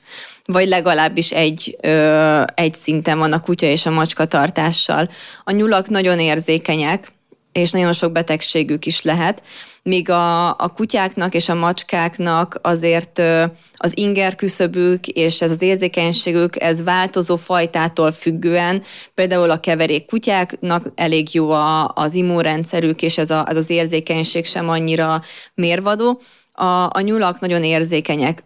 vagy 0.48 0.68
legalábbis 0.68 1.32
egy, 1.32 1.78
ö, 1.82 2.44
egy 2.56 2.74
szinten 2.74 3.18
van 3.18 3.32
a 3.32 3.42
kutya 3.42 3.66
és 3.66 3.86
a 3.86 3.92
macska 3.92 4.26
tartással. 4.26 5.10
A 5.44 5.52
nyulak 5.52 5.90
nagyon 5.90 6.20
érzékenyek, 6.20 7.12
és 7.52 7.72
nagyon 7.72 7.94
sok 7.94 8.12
betegségük 8.12 8.86
is 8.86 9.02
lehet, 9.02 9.44
míg 9.84 10.10
a, 10.10 10.48
a 10.48 10.74
kutyáknak 10.76 11.34
és 11.34 11.50
a 11.50 11.56
macskáknak 11.56 12.60
azért 12.62 13.22
az 13.76 13.98
inger 13.98 14.36
küszöbük 14.36 15.08
és 15.08 15.42
ez 15.42 15.52
az 15.52 15.62
érzékenységük, 15.62 16.62
ez 16.62 16.84
változó 16.84 17.36
fajtától 17.36 18.12
függően, 18.12 18.84
például 19.14 19.52
a 19.52 19.60
keverék 19.60 20.06
kutyáknak 20.06 20.92
elég 20.96 21.34
jó 21.34 21.50
a, 21.50 21.92
az 21.96 22.14
immunrendszerük, 22.14 23.02
és 23.02 23.18
ez, 23.18 23.30
a, 23.30 23.46
ez 23.50 23.58
az 23.58 23.70
érzékenység 23.70 24.46
sem 24.46 24.70
annyira 24.70 25.22
mérvadó. 25.54 26.22
A, 26.52 26.90
a 26.92 27.00
nyulak 27.02 27.40
nagyon 27.40 27.64
érzékenyek 27.64 28.44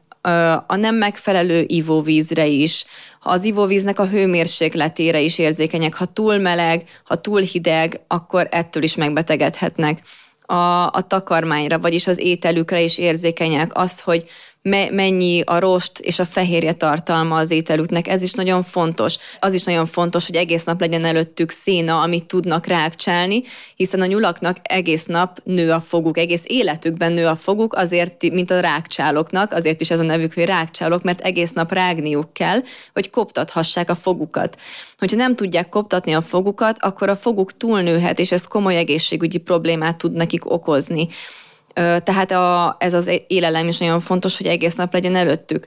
a 0.68 0.76
nem 0.76 0.96
megfelelő 0.96 1.64
ivóvízre 1.68 2.46
is, 2.46 2.86
az 3.20 3.44
ivóvíznek 3.44 4.00
a 4.00 4.08
hőmérsékletére 4.08 5.20
is 5.20 5.38
érzékenyek. 5.38 5.96
Ha 5.96 6.06
túl 6.06 6.38
meleg, 6.38 6.84
ha 7.04 7.16
túl 7.16 7.42
hideg, 7.42 8.02
akkor 8.08 8.48
ettől 8.52 8.84
is 8.84 8.96
megbetegedhetnek. 8.96 10.02
A, 10.46 10.84
a 10.86 11.02
takarmányra, 11.08 11.80
vagyis 11.80 12.08
az 12.08 12.20
ételükre 12.20 12.82
is 12.82 12.98
érzékenyek. 12.98 13.78
Az, 13.78 14.00
hogy 14.00 14.26
me- 14.62 14.92
mennyi 14.92 15.42
a 15.42 15.60
rost 15.60 16.00
és 16.00 16.20
a 16.20 16.26
fehérje 16.26 16.74
tartalma 16.74 17.36
az 17.36 17.52
ételüknek. 17.52 18.08
Ez 18.08 18.22
is 18.22 18.34
nagyon 18.34 18.64
fontos. 18.64 19.18
Az 19.40 19.54
is 19.54 19.64
nagyon 19.64 19.86
fontos, 19.86 20.26
hogy 20.26 20.36
egész 20.36 20.64
nap 20.64 20.80
legyen 20.80 21.06
előttük 21.06 21.52
széna, 21.52 22.02
amit 22.02 22.26
tudnak 22.26 22.66
rákcsálni, 22.66 23.44
hiszen 23.76 24.02
a 24.02 24.06
nyulaknak 24.06 24.58
egész 24.62 25.06
nap 25.06 25.40
nő 25.44 25.72
a 25.72 25.82
foguk, 25.82 26.18
egész 26.18 26.44
életükben 26.48 27.12
nő 27.12 27.28
a 27.28 27.36
foguk, 27.36 27.74
azért, 27.74 28.32
mint 28.32 28.52
a 28.52 28.60
rákcsáloknak, 28.60 29.54
azért 29.54 29.82
is 29.82 29.92
ez 29.92 30.00
a 30.00 30.04
nevük, 30.04 30.34
hogy 30.34 30.46
rákcsálok, 30.46 31.04
mert 31.04 31.22
egész 31.22 31.52
nap 31.52 31.72
rágniuk 31.72 32.34
kell, 32.34 32.62
hogy 32.94 33.10
koptathassák 33.10 33.90
a 33.90 33.96
fogukat. 33.96 34.58
Hogyha 34.98 35.18
nem 35.18 35.36
tudják 35.36 35.70
koptatni 35.70 36.14
a 36.14 36.22
fogukat, 36.22 36.78
akkor 36.80 37.10
a 37.10 37.16
foguk 37.16 37.58
túlnőhet, 37.58 38.20
és 38.20 38.32
ez 38.32 38.48
komoly 38.48 38.78
egészségügyi 38.78 39.38
problémát 39.38 39.98
tud 39.98 40.14
nekik 40.14 40.52
okozni. 40.52 41.08
Tehát 41.74 42.32
a, 42.32 42.76
ez 42.80 42.94
az 42.94 43.10
élelem 43.28 43.68
is 43.68 43.78
nagyon 43.78 44.00
fontos, 44.00 44.38
hogy 44.38 44.48
egész 44.48 44.76
nap 44.76 44.94
legyen 44.94 45.16
előttük. 45.16 45.66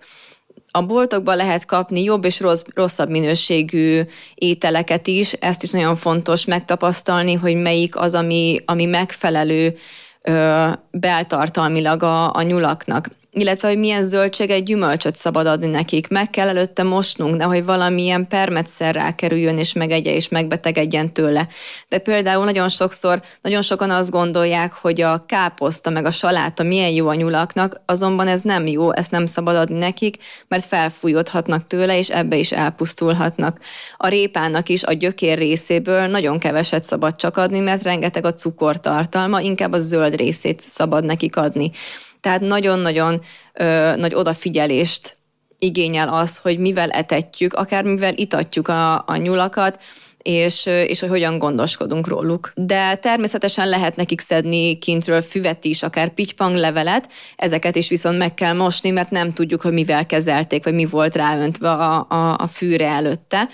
A 0.71 0.83
boltokban 0.83 1.37
lehet 1.37 1.65
kapni 1.65 2.03
jobb 2.03 2.25
és 2.25 2.41
rossz, 2.41 2.63
rosszabb 2.75 3.09
minőségű 3.09 4.03
ételeket 4.35 5.07
is, 5.07 5.33
ezt 5.33 5.63
is 5.63 5.71
nagyon 5.71 5.97
fontos 5.97 6.45
megtapasztalni, 6.45 7.35
hogy 7.35 7.57
melyik 7.57 7.97
az, 7.97 8.15
ami, 8.15 8.61
ami 8.65 8.85
megfelelő 8.85 9.77
ö, 10.23 10.67
beltartalmilag 10.91 12.03
a, 12.03 12.35
a 12.35 12.43
nyulaknak 12.43 13.09
illetve 13.35 13.69
hogy 13.69 13.79
milyen 13.79 14.05
zöldséget, 14.05 14.65
gyümölcsöt 14.65 15.17
szabad 15.17 15.47
adni 15.47 15.67
nekik. 15.67 16.09
Meg 16.09 16.31
kell 16.31 16.49
előtte 16.49 16.83
mosnunk, 16.83 17.37
nehogy 17.37 17.65
valamilyen 17.65 18.29
permetszer 18.29 18.95
rákerüljön, 18.95 19.59
és 19.59 19.73
megegye, 19.73 20.15
és 20.15 20.29
megbetegedjen 20.29 21.13
tőle. 21.13 21.49
De 21.89 21.99
például 21.99 22.45
nagyon 22.45 22.69
sokszor, 22.69 23.23
nagyon 23.43 23.63
sokan 23.63 23.91
azt 23.91 24.11
gondolják, 24.11 24.73
hogy 24.73 25.01
a 25.01 25.25
káposzta 25.27 25.91
meg 25.91 26.05
a 26.05 26.11
saláta 26.11 26.63
milyen 26.63 26.91
jó 26.91 27.09
a 27.09 27.15
nyulaknak, 27.15 27.81
azonban 27.87 28.27
ez 28.27 28.41
nem 28.41 28.67
jó, 28.67 28.93
ezt 28.93 29.11
nem 29.11 29.27
szabad 29.27 29.57
adni 29.57 29.79
nekik, 29.79 30.17
mert 30.49 30.65
felfújódhatnak 30.65 31.67
tőle, 31.67 31.99
és 31.99 32.11
ebbe 32.11 32.37
is 32.37 32.53
elpusztulhatnak. 32.53 33.61
A 33.97 34.09
répának 34.09 34.69
is 34.69 34.83
a 34.83 34.93
gyökér 34.93 35.39
részéből 35.39 36.07
nagyon 36.07 36.39
keveset 36.39 36.85
szabad 36.85 37.17
csak 37.17 37.37
adni, 37.37 37.61
mert 37.61 37.83
rengeteg 37.83 38.25
a 38.25 38.35
cukortartalma, 38.35 39.41
inkább 39.41 39.73
a 39.73 39.81
zöld 39.81 40.17
részét 40.17 40.61
szabad 40.61 41.05
nekik 41.05 41.37
adni. 41.37 41.71
Tehát 42.25 42.41
nagyon-nagyon 42.41 43.21
ö, 43.53 43.97
nagy 43.97 44.15
odafigyelést 44.15 45.17
igényel 45.59 46.09
az, 46.09 46.37
hogy 46.37 46.59
mivel 46.59 46.91
etetjük, 46.91 47.55
akár 47.55 47.85
mivel 47.85 48.15
itatjuk 48.17 48.69
a, 48.69 48.95
a 49.07 49.17
nyulakat, 49.17 49.81
és, 50.19 50.67
és 50.67 51.01
hogy 51.01 51.09
hogyan 51.09 51.39
gondoskodunk 51.39 52.09
róluk. 52.09 52.53
De 52.55 52.95
természetesen 52.95 53.69
lehet 53.69 53.97
nekik 53.97 54.21
szedni 54.21 54.79
kintről 54.79 55.23
füvet 55.23 55.65
is, 55.65 55.83
akár 55.83 56.09
pitypang 56.09 56.57
levelet, 56.57 57.09
ezeket 57.37 57.77
is 57.77 57.89
viszont 57.89 58.19
meg 58.19 58.35
kell 58.35 58.55
mosni, 58.55 58.91
mert 58.91 59.11
nem 59.11 59.33
tudjuk, 59.33 59.61
hogy 59.61 59.73
mivel 59.73 60.07
kezelték, 60.07 60.65
vagy 60.65 60.75
mi 60.75 60.85
volt 60.85 61.17
ráöntve 61.17 61.71
a, 61.71 62.07
a, 62.09 62.37
a 62.39 62.47
fűre 62.47 62.89
előtte 62.89 63.49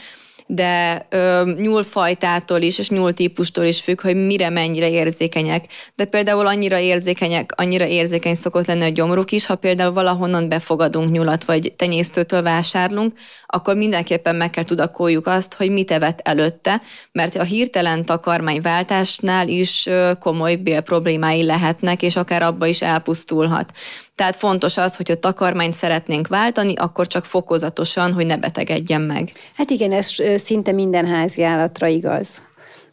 de 0.53 1.07
ö, 1.11 1.53
nyúlfajtától 1.57 2.63
is, 2.63 2.79
és 2.79 2.91
nyúltípustól 2.91 3.65
is 3.65 3.81
függ, 3.81 4.01
hogy 4.01 4.27
mire 4.27 4.49
mennyire 4.49 4.91
érzékenyek. 4.91 5.65
De 5.95 6.05
például 6.05 6.47
annyira 6.47 6.79
érzékenyek, 6.79 7.53
annyira 7.57 7.87
érzékeny 7.87 8.35
szokott 8.35 8.67
lenni 8.67 8.83
a 8.83 8.89
gyomruk 8.89 9.33
is, 9.33 9.47
ha 9.47 9.55
például 9.55 9.93
valahonnan 9.93 10.49
befogadunk 10.49 11.11
nyulat, 11.11 11.45
vagy 11.45 11.73
tenyésztőtől 11.77 12.43
vásárlunk, 12.43 13.19
akkor 13.47 13.75
mindenképpen 13.75 14.37
meg 14.37 14.51
kell 14.51 14.65
tudakoljuk 14.65 15.27
azt, 15.27 15.55
hogy 15.55 15.71
mit 15.71 15.91
evett 15.91 16.21
előtte, 16.23 16.83
mert 17.13 17.37
a 17.37 17.43
hirtelen 17.43 18.05
takarmányváltásnál 18.05 19.49
is 19.49 19.89
komoly 20.19 20.55
bélproblémái 20.55 21.45
lehetnek, 21.45 22.03
és 22.03 22.17
akár 22.17 22.43
abba 22.43 22.67
is 22.67 22.83
elpusztulhat. 22.83 23.73
Tehát 24.21 24.37
fontos 24.37 24.77
az, 24.77 24.97
hogy 24.97 25.11
a 25.11 25.15
takarmányt 25.15 25.73
szeretnénk 25.73 26.29
váltani, 26.29 26.75
akkor 26.75 27.07
csak 27.07 27.25
fokozatosan, 27.25 28.13
hogy 28.13 28.27
ne 28.27 28.37
betegedjen 28.37 29.01
meg. 29.01 29.33
Hát 29.53 29.71
igen, 29.71 29.93
ez 29.93 30.09
szinte 30.37 30.73
minden 30.73 31.07
házi 31.07 31.43
állatra 31.43 31.87
igaz 31.87 32.43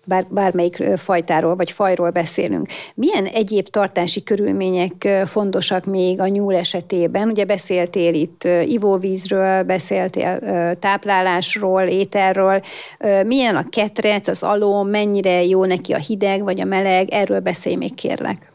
bár, 0.06 0.26
bármelyik 0.30 0.84
fajtáról 0.98 1.56
vagy 1.56 1.72
fajról 1.72 2.10
beszélünk. 2.10 2.68
Milyen 2.96 3.26
egyéb 3.26 3.68
tartási 3.68 4.24
körülmények 4.24 5.08
fontosak 5.26 5.86
még 5.86 6.20
a 6.20 6.28
nyúl 6.28 6.56
esetében? 6.56 7.30
Ugye 7.30 7.46
beszéltél 7.46 8.14
itt 8.14 8.48
ivóvízről, 8.64 9.64
beszéltél 9.64 10.40
táplálásról, 10.80 11.82
ételről. 11.82 12.62
Milyen 13.26 13.56
a 13.56 13.70
ketrec, 13.70 14.28
az 14.28 14.44
aló, 14.44 14.84
mennyire 14.84 15.44
jó 15.44 15.66
neki 15.66 15.94
a 15.94 15.98
hideg 15.98 16.44
vagy 16.44 16.60
a 16.60 16.66
meleg? 16.66 17.10
Erről 17.10 17.40
beszélj 17.40 17.76
még 17.76 17.94
kérlek 17.94 18.52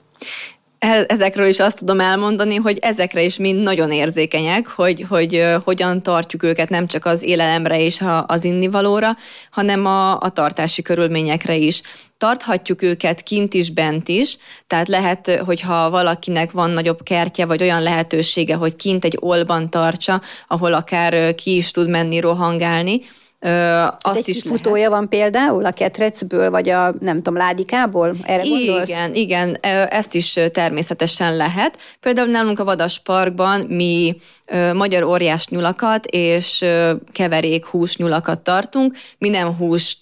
ezekről 1.06 1.46
is 1.46 1.58
azt 1.58 1.78
tudom 1.78 2.00
elmondani, 2.00 2.56
hogy 2.56 2.78
ezekre 2.80 3.22
is 3.22 3.36
mind 3.36 3.62
nagyon 3.62 3.92
érzékenyek, 3.92 4.66
hogy, 4.68 5.04
hogy 5.08 5.44
hogyan 5.64 6.02
tartjuk 6.02 6.42
őket 6.42 6.68
nem 6.68 6.86
csak 6.86 7.04
az 7.04 7.22
élelemre 7.22 7.80
és 7.80 8.04
az 8.26 8.44
innivalóra, 8.44 9.16
hanem 9.50 9.86
a, 9.86 10.20
a 10.20 10.28
tartási 10.28 10.82
körülményekre 10.82 11.54
is. 11.56 11.82
Tarthatjuk 12.18 12.82
őket 12.82 13.22
kint 13.22 13.54
is, 13.54 13.70
bent 13.70 14.08
is, 14.08 14.36
tehát 14.66 14.88
lehet, 14.88 15.40
hogyha 15.44 15.90
valakinek 15.90 16.50
van 16.50 16.70
nagyobb 16.70 17.02
kertje, 17.02 17.46
vagy 17.46 17.62
olyan 17.62 17.82
lehetősége, 17.82 18.54
hogy 18.54 18.76
kint 18.76 19.04
egy 19.04 19.16
olban 19.20 19.70
tartsa, 19.70 20.22
ahol 20.48 20.74
akár 20.74 21.34
ki 21.34 21.56
is 21.56 21.70
tud 21.70 21.88
menni 21.88 22.20
rohangálni, 22.20 23.00
Ö, 23.44 23.84
azt 24.00 24.18
egy 24.18 24.28
is 24.28 24.42
futója 24.42 24.74
lehet. 24.74 24.90
van 24.90 25.08
például 25.08 25.64
a 25.64 25.70
ketrecből, 25.70 26.50
vagy 26.50 26.68
a 26.68 26.94
nem 27.00 27.16
tudom, 27.16 27.36
ládikából? 27.36 28.14
Erre 28.22 28.42
igen, 28.42 28.64
gondolsz? 28.64 29.08
igen, 29.12 29.56
ezt 29.90 30.14
is 30.14 30.38
természetesen 30.52 31.36
lehet. 31.36 31.78
Például 32.00 32.28
nálunk 32.28 32.58
a 32.58 32.64
Vadas 32.64 32.98
Parkban 32.98 33.60
mi 33.60 34.16
magyar 34.72 35.02
óriás 35.02 35.46
nyulakat 35.46 36.06
és 36.06 36.64
keverék 37.12 37.64
hús 37.64 37.96
nyulakat 37.96 38.40
tartunk. 38.40 38.96
Mi 39.18 39.28
nem 39.28 39.56
hús, 39.56 39.98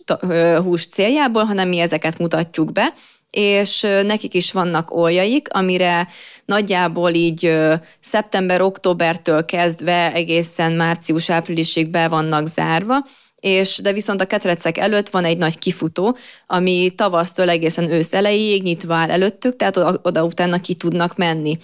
hús 0.62 0.86
céljából, 0.86 1.44
hanem 1.44 1.68
mi 1.68 1.78
ezeket 1.78 2.18
mutatjuk 2.18 2.72
be 2.72 2.92
és 3.30 3.80
nekik 4.02 4.34
is 4.34 4.52
vannak 4.52 4.94
oljaik, 4.96 5.48
amire 5.52 6.08
nagyjából 6.44 7.10
így 7.10 7.58
szeptember-októbertől 8.00 9.44
kezdve 9.44 10.12
egészen 10.12 10.72
március-áprilisig 10.72 11.88
be 11.88 12.08
vannak 12.08 12.46
zárva, 12.46 13.04
és 13.40 13.78
de 13.82 13.92
viszont 13.92 14.20
a 14.20 14.26
ketrecek 14.26 14.78
előtt 14.78 15.10
van 15.10 15.24
egy 15.24 15.38
nagy 15.38 15.58
kifutó, 15.58 16.16
ami 16.46 16.92
tavasztól 16.96 17.48
egészen 17.48 17.90
ősz 17.90 18.12
elejéig 18.12 18.62
nyitva 18.62 18.94
áll 18.94 19.10
előttük, 19.10 19.56
tehát 19.56 19.76
oda, 19.76 20.00
oda 20.02 20.24
utána 20.24 20.60
ki 20.60 20.74
tudnak 20.74 21.16
menni. 21.16 21.58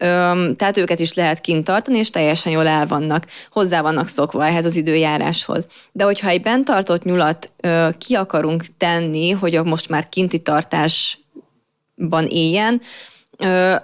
Öm, 0.00 0.56
tehát 0.56 0.76
őket 0.76 0.98
is 0.98 1.14
lehet 1.14 1.40
kint 1.40 1.64
tartani, 1.64 1.98
és 1.98 2.10
teljesen 2.10 2.52
jól 2.52 2.66
el 2.66 2.86
vannak, 2.86 3.26
hozzá 3.50 3.80
vannak 3.80 4.08
szokva 4.08 4.46
ehhez 4.46 4.64
az 4.64 4.76
időjáráshoz. 4.76 5.68
De 5.92 6.04
hogyha 6.04 6.28
egy 6.28 6.42
bent 6.42 6.64
tartott 6.64 7.02
nyulat 7.02 7.52
ö, 7.60 7.88
ki 7.98 8.14
akarunk 8.14 8.64
tenni, 8.76 9.30
hogy 9.30 9.56
a 9.56 9.62
most 9.62 9.88
már 9.88 10.08
kinti 10.08 10.38
tartásban 10.38 12.26
éljen, 12.28 12.80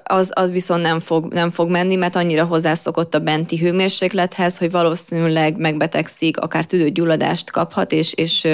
az, 0.03 0.31
az 0.35 0.51
viszont 0.51 0.83
nem 0.83 1.01
fog, 1.01 1.33
nem 1.33 1.51
fog 1.51 1.71
menni, 1.71 1.97
mert 1.97 2.17
annyira 2.17 2.45
hozzászokott 2.45 3.15
a 3.15 3.19
benti 3.19 3.59
hőmérséklethez, 3.59 4.59
hogy 4.59 4.71
valószínűleg 4.71 5.57
megbetegszik, 5.57 6.39
akár 6.39 6.65
tüdőgyulladást 6.65 7.51
kaphat, 7.51 7.93
és, 7.93 8.13
és 8.13 8.49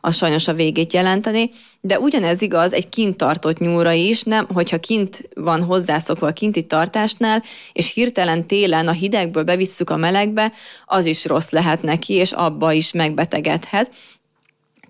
az 0.00 0.16
sajnos 0.16 0.48
a 0.48 0.52
végét 0.52 0.92
jelenteni. 0.92 1.50
De 1.80 1.98
ugyanez 1.98 2.42
igaz 2.42 2.72
egy 2.72 2.88
kint 2.88 3.16
tartott 3.16 3.58
nyúlra 3.58 3.92
is, 3.92 4.22
nem, 4.22 4.46
hogyha 4.52 4.78
kint 4.78 5.28
van 5.34 5.62
hozzászokva 5.62 6.26
a 6.26 6.32
kinti 6.32 6.62
tartásnál, 6.62 7.42
és 7.72 7.92
hirtelen 7.92 8.46
télen 8.46 8.88
a 8.88 8.92
hidegből 8.92 9.42
bevisszük 9.42 9.90
a 9.90 9.96
melegbe, 9.96 10.52
az 10.86 11.06
is 11.06 11.24
rossz 11.24 11.50
lehet 11.50 11.82
neki, 11.82 12.12
és 12.12 12.32
abba 12.32 12.72
is 12.72 12.92
megbetegedhet. 12.92 13.90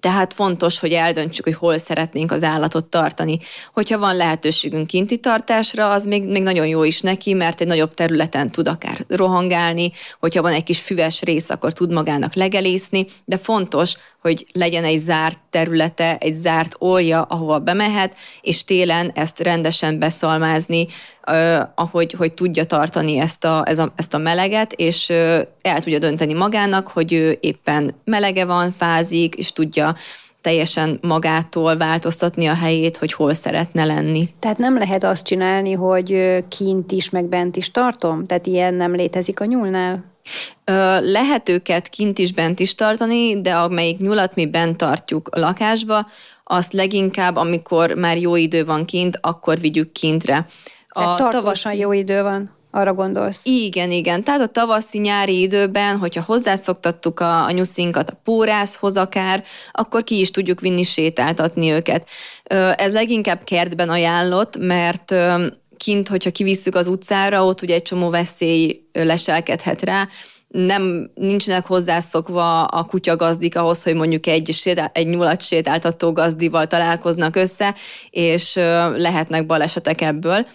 Tehát 0.01 0.35
fontos, 0.35 0.79
hogy 0.79 0.93
eldöntsük, 0.93 1.45
hogy 1.45 1.55
hol 1.55 1.79
szeretnénk 1.79 2.33
az 2.33 2.43
állatot 2.43 2.85
tartani. 2.85 3.39
Hogyha 3.73 3.99
van 3.99 4.17
lehetőségünk 4.17 4.87
kinti 4.87 5.17
tartásra, 5.17 5.91
az 5.91 6.05
még, 6.05 6.29
még 6.29 6.43
nagyon 6.43 6.67
jó 6.67 6.85
is 6.85 7.01
neki, 7.01 7.35
mert 7.35 7.61
egy 7.61 7.67
nagyobb 7.67 7.95
területen 7.95 8.51
tud 8.51 8.69
akár 8.69 9.05
rohangálni, 9.09 9.93
hogyha 10.21 10.43
van 10.43 10.53
egy 10.53 10.65
kis 10.65 10.81
füves 10.81 11.23
rész, 11.23 11.51
akkor 11.51 11.73
tud 11.73 11.93
magának 11.93 12.35
legelészni, 12.35 13.07
de 13.25 13.39
fontos, 13.39 13.97
hogy 14.21 14.47
legyen 14.53 14.85
egy 14.85 14.99
zárt 14.99 15.39
területe, 15.51 16.17
egy 16.17 16.35
zárt 16.35 16.75
olja, 16.79 17.23
ahova 17.23 17.59
bemehet, 17.59 18.17
és 18.41 18.65
télen 18.65 19.11
ezt 19.15 19.41
rendesen 19.41 19.99
beszalmázni, 19.99 20.87
ahogy 21.75 22.13
hogy 22.13 22.33
tudja 22.33 22.65
tartani 22.65 23.19
ezt 23.19 23.45
a, 23.45 23.63
ez 23.67 23.79
a, 23.79 23.93
ezt 23.97 24.15
a 24.15 24.19
meleget, 24.19 24.73
és 24.73 25.11
el 25.61 25.81
tudja 25.81 25.99
dönteni 25.99 26.33
magának, 26.33 26.89
hogy 26.89 27.13
ő 27.13 27.39
éppen 27.41 27.95
melege 28.05 28.45
van, 28.45 28.73
fázik, 28.73 29.35
és 29.35 29.53
tudja 29.53 29.95
teljesen 30.41 30.99
magától 31.03 31.77
változtatni 31.77 32.47
a 32.47 32.55
helyét, 32.55 32.97
hogy 32.97 33.13
hol 33.13 33.35
szeretne 33.35 33.85
lenni. 33.85 34.29
Tehát 34.39 34.59
nem 34.59 34.79
lehet 34.79 35.05
azt 35.05 35.25
csinálni, 35.25 35.73
hogy 35.73 36.39
kint 36.49 36.93
is, 36.93 37.11
meg 37.11 37.25
bent 37.25 37.57
is 37.57 37.71
tartom? 37.71 38.27
Tehát 38.27 38.47
ilyen 38.47 38.75
nem 38.75 38.95
létezik 38.95 39.41
a 39.41 39.45
nyúlnál? 39.45 40.10
Lehet 41.01 41.49
őket 41.49 41.89
kint 41.89 42.19
is, 42.19 42.33
bent 42.33 42.61
is 42.61 42.75
tartani, 42.75 43.41
de 43.41 43.55
amelyik 43.55 43.99
nyulat 43.99 44.35
mi 44.35 44.47
bent 44.47 44.77
tartjuk 44.77 45.29
a 45.33 45.39
lakásba, 45.39 46.07
azt 46.45 46.73
leginkább, 46.73 47.37
amikor 47.37 47.93
már 47.93 48.19
jó 48.19 48.37
idő 48.37 48.65
van 48.65 48.85
kint, 48.85 49.19
akkor 49.21 49.61
vigyük 49.61 49.93
kintre. 49.93 50.47
Tehát 50.89 51.21
a 51.21 51.29
tavasan 51.29 51.75
jó 51.75 51.93
idő 51.93 52.23
van. 52.23 52.59
Arra 52.73 52.95
gondolsz? 52.95 53.47
Igen, 53.47 53.91
igen. 53.91 54.25
Tehát 54.25 54.41
a 54.41 54.47
tavaszi-nyári 54.47 55.41
időben, 55.41 55.99
hogyha 55.99 56.23
hozzászoktattuk 56.23 57.21
a, 57.21 57.45
a 57.45 57.51
nyuszinkat 57.51 58.11
a 58.11 58.21
pórászhoz 58.25 58.97
akár, 58.97 59.45
akkor 59.73 60.05
ki 60.05 60.19
is 60.19 60.31
tudjuk 60.31 60.61
vinni 60.61 60.83
sétáltatni 60.83 61.71
őket. 61.71 62.09
Ez 62.77 62.93
leginkább 62.93 63.45
kertben 63.45 63.89
ajánlott, 63.89 64.59
mert 64.59 65.15
kint, 65.81 66.09
hogyha 66.09 66.31
kivisszük 66.31 66.75
az 66.75 66.87
utcára, 66.87 67.45
ott 67.45 67.63
ugye 67.63 67.75
egy 67.75 67.83
csomó 67.83 68.11
veszély 68.11 68.83
leselkedhet 68.93 69.83
rá, 69.83 70.09
nem 70.49 71.11
nincsenek 71.15 71.67
hozzászokva 71.67 72.65
a 72.65 72.85
kutyagazdik 72.85 73.57
ahhoz, 73.57 73.83
hogy 73.83 73.95
mondjuk 73.95 74.27
egy, 74.27 74.53
sétál, 74.53 74.91
egy 74.95 75.07
nyulat 75.09 75.43
sétáltató 75.43 76.13
gazdival 76.13 76.67
találkoznak 76.67 77.37
össze, 77.37 77.75
és 78.11 78.55
lehetnek 78.97 79.47
balesetek 79.47 80.01
ebből 80.01 80.47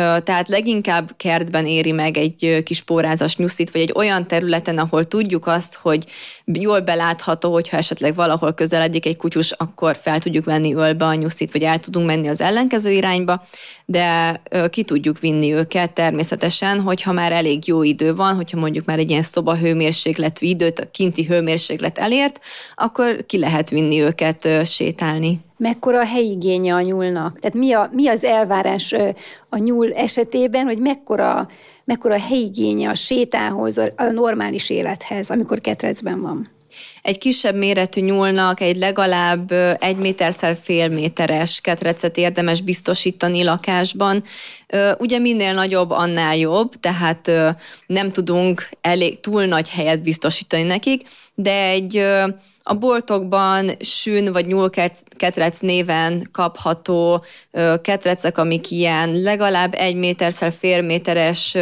tehát 0.00 0.48
leginkább 0.48 1.10
kertben 1.16 1.66
éri 1.66 1.92
meg 1.92 2.16
egy 2.16 2.62
kis 2.64 2.82
pórázas 2.82 3.36
nyuszit, 3.36 3.70
vagy 3.70 3.80
egy 3.80 3.92
olyan 3.94 4.26
területen, 4.26 4.78
ahol 4.78 5.04
tudjuk 5.04 5.46
azt, 5.46 5.74
hogy 5.74 6.06
jól 6.44 6.80
belátható, 6.80 7.52
hogyha 7.52 7.76
esetleg 7.76 8.14
valahol 8.14 8.52
közeledik 8.52 9.06
egy 9.06 9.16
kutyus, 9.16 9.50
akkor 9.50 9.96
fel 9.96 10.18
tudjuk 10.18 10.44
venni 10.44 10.74
ölbe 10.74 11.04
a 11.04 11.14
nyuszit, 11.14 11.52
vagy 11.52 11.62
el 11.62 11.78
tudunk 11.78 12.06
menni 12.06 12.28
az 12.28 12.40
ellenkező 12.40 12.90
irányba, 12.90 13.46
de 13.84 14.40
ki 14.70 14.82
tudjuk 14.82 15.18
vinni 15.18 15.52
őket 15.52 15.92
természetesen, 15.92 16.80
hogyha 16.80 17.12
már 17.12 17.32
elég 17.32 17.66
jó 17.66 17.82
idő 17.82 18.14
van, 18.14 18.34
hogyha 18.34 18.58
mondjuk 18.58 18.84
már 18.84 18.98
egy 18.98 19.10
ilyen 19.10 19.22
szoba 19.22 19.56
hőmérsékletű 19.56 20.46
időt, 20.46 20.78
a 20.78 20.90
kinti 20.90 21.24
hőmérséklet 21.24 21.98
elért, 21.98 22.40
akkor 22.74 23.26
ki 23.26 23.38
lehet 23.38 23.70
vinni 23.70 24.00
őket 24.00 24.48
sétálni 24.64 25.40
mekkora 25.62 25.98
a 25.98 26.06
helyigénye 26.06 26.74
a 26.74 26.80
nyúlnak? 26.80 27.38
Tehát 27.40 27.56
mi, 27.56 27.72
a, 27.72 27.90
mi 27.92 28.08
az 28.08 28.24
elvárás 28.24 28.94
a 29.48 29.56
nyúl 29.56 29.92
esetében, 29.92 30.64
hogy 30.64 30.78
mekkora, 30.78 31.48
mekkora 31.84 32.14
a 32.14 32.20
helyigénye 32.20 32.88
a 32.88 32.94
sétához, 32.94 33.78
a 33.78 34.10
normális 34.12 34.70
élethez, 34.70 35.30
amikor 35.30 35.60
ketrecben 35.60 36.20
van? 36.20 36.50
Egy 37.02 37.18
kisebb 37.18 37.56
méretű 37.56 38.00
nyúlnak 38.00 38.60
egy 38.60 38.76
legalább 38.76 39.52
egy 39.78 39.96
méterszer 39.96 40.58
fél 40.62 40.88
méteres 40.88 41.60
ketrecet 41.60 42.16
érdemes 42.16 42.60
biztosítani 42.60 43.44
lakásban. 43.44 44.22
Ugye 44.98 45.18
minél 45.18 45.52
nagyobb, 45.54 45.90
annál 45.90 46.36
jobb, 46.36 46.74
tehát 46.80 47.30
nem 47.86 48.12
tudunk 48.12 48.68
elég 48.80 49.20
túl 49.20 49.44
nagy 49.44 49.70
helyet 49.70 50.02
biztosítani 50.02 50.62
nekik, 50.62 51.02
de 51.34 51.68
egy 51.68 52.04
a 52.72 52.78
boltokban 52.78 53.70
sűn 53.80 54.32
vagy 54.32 54.46
nyúlketrec 54.46 55.58
néven 55.60 56.28
kapható 56.32 57.24
ketrecek, 57.82 58.38
amik 58.38 58.70
ilyen 58.70 59.20
legalább 59.20 59.74
egy 59.74 59.96
méterszer 59.96 60.52
fél 60.58 60.82
méteres 60.82 61.56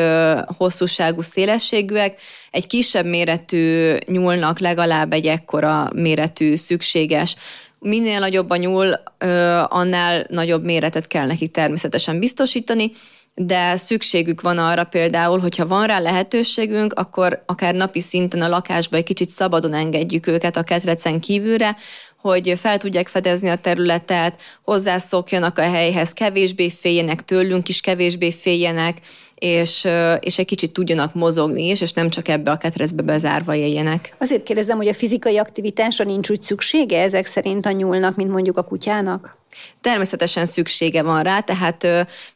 hosszúságú 0.56 1.20
szélességűek, 1.20 2.20
egy 2.50 2.66
kisebb 2.66 3.06
méretű 3.06 3.94
nyúlnak 4.06 4.58
legalább 4.58 5.12
egy 5.12 5.26
ekkora 5.26 5.90
méretű 5.94 6.54
szükséges. 6.54 7.36
Minél 7.78 8.18
nagyobb 8.18 8.50
a 8.50 8.56
nyúl, 8.56 8.92
annál 9.64 10.26
nagyobb 10.28 10.64
méretet 10.64 11.06
kell 11.06 11.26
neki 11.26 11.48
természetesen 11.48 12.18
biztosítani, 12.18 12.90
de 13.46 13.76
szükségük 13.76 14.40
van 14.40 14.58
arra 14.58 14.84
például, 14.84 15.38
hogyha 15.38 15.66
van 15.66 15.86
rá 15.86 15.98
lehetőségünk, 15.98 16.92
akkor 16.92 17.42
akár 17.46 17.74
napi 17.74 18.00
szinten 18.00 18.42
a 18.42 18.48
lakásba 18.48 18.96
egy 18.96 19.04
kicsit 19.04 19.28
szabadon 19.28 19.74
engedjük 19.74 20.26
őket 20.26 20.56
a 20.56 20.62
ketrecen 20.62 21.20
kívülre, 21.20 21.76
hogy 22.16 22.54
fel 22.56 22.76
tudják 22.76 23.08
fedezni 23.08 23.48
a 23.48 23.56
területet, 23.56 24.40
hozzászokjanak 24.62 25.58
a 25.58 25.62
helyhez, 25.62 26.12
kevésbé 26.12 26.70
féljenek 26.70 27.24
tőlünk 27.24 27.68
is, 27.68 27.80
kevésbé 27.80 28.32
féljenek, 28.32 28.98
és, 29.40 29.88
és 30.20 30.38
egy 30.38 30.46
kicsit 30.46 30.72
tudjanak 30.72 31.14
mozogni 31.14 31.68
is, 31.68 31.80
és 31.80 31.92
nem 31.92 32.10
csak 32.10 32.28
ebbe 32.28 32.50
a 32.50 32.56
ketrecbe 32.56 33.02
bezárva 33.02 33.54
éljenek. 33.54 34.14
Azért 34.18 34.42
kérdezem, 34.42 34.76
hogy 34.76 34.88
a 34.88 34.94
fizikai 34.94 35.38
aktivitásra 35.38 36.04
nincs 36.04 36.30
úgy 36.30 36.42
szüksége 36.42 37.00
ezek 37.02 37.26
szerint 37.26 37.66
a 37.66 37.70
nyúlnak, 37.70 38.16
mint 38.16 38.30
mondjuk 38.30 38.56
a 38.56 38.62
kutyának? 38.62 39.38
Természetesen 39.80 40.46
szüksége 40.46 41.02
van 41.02 41.22
rá, 41.22 41.40
tehát 41.40 41.86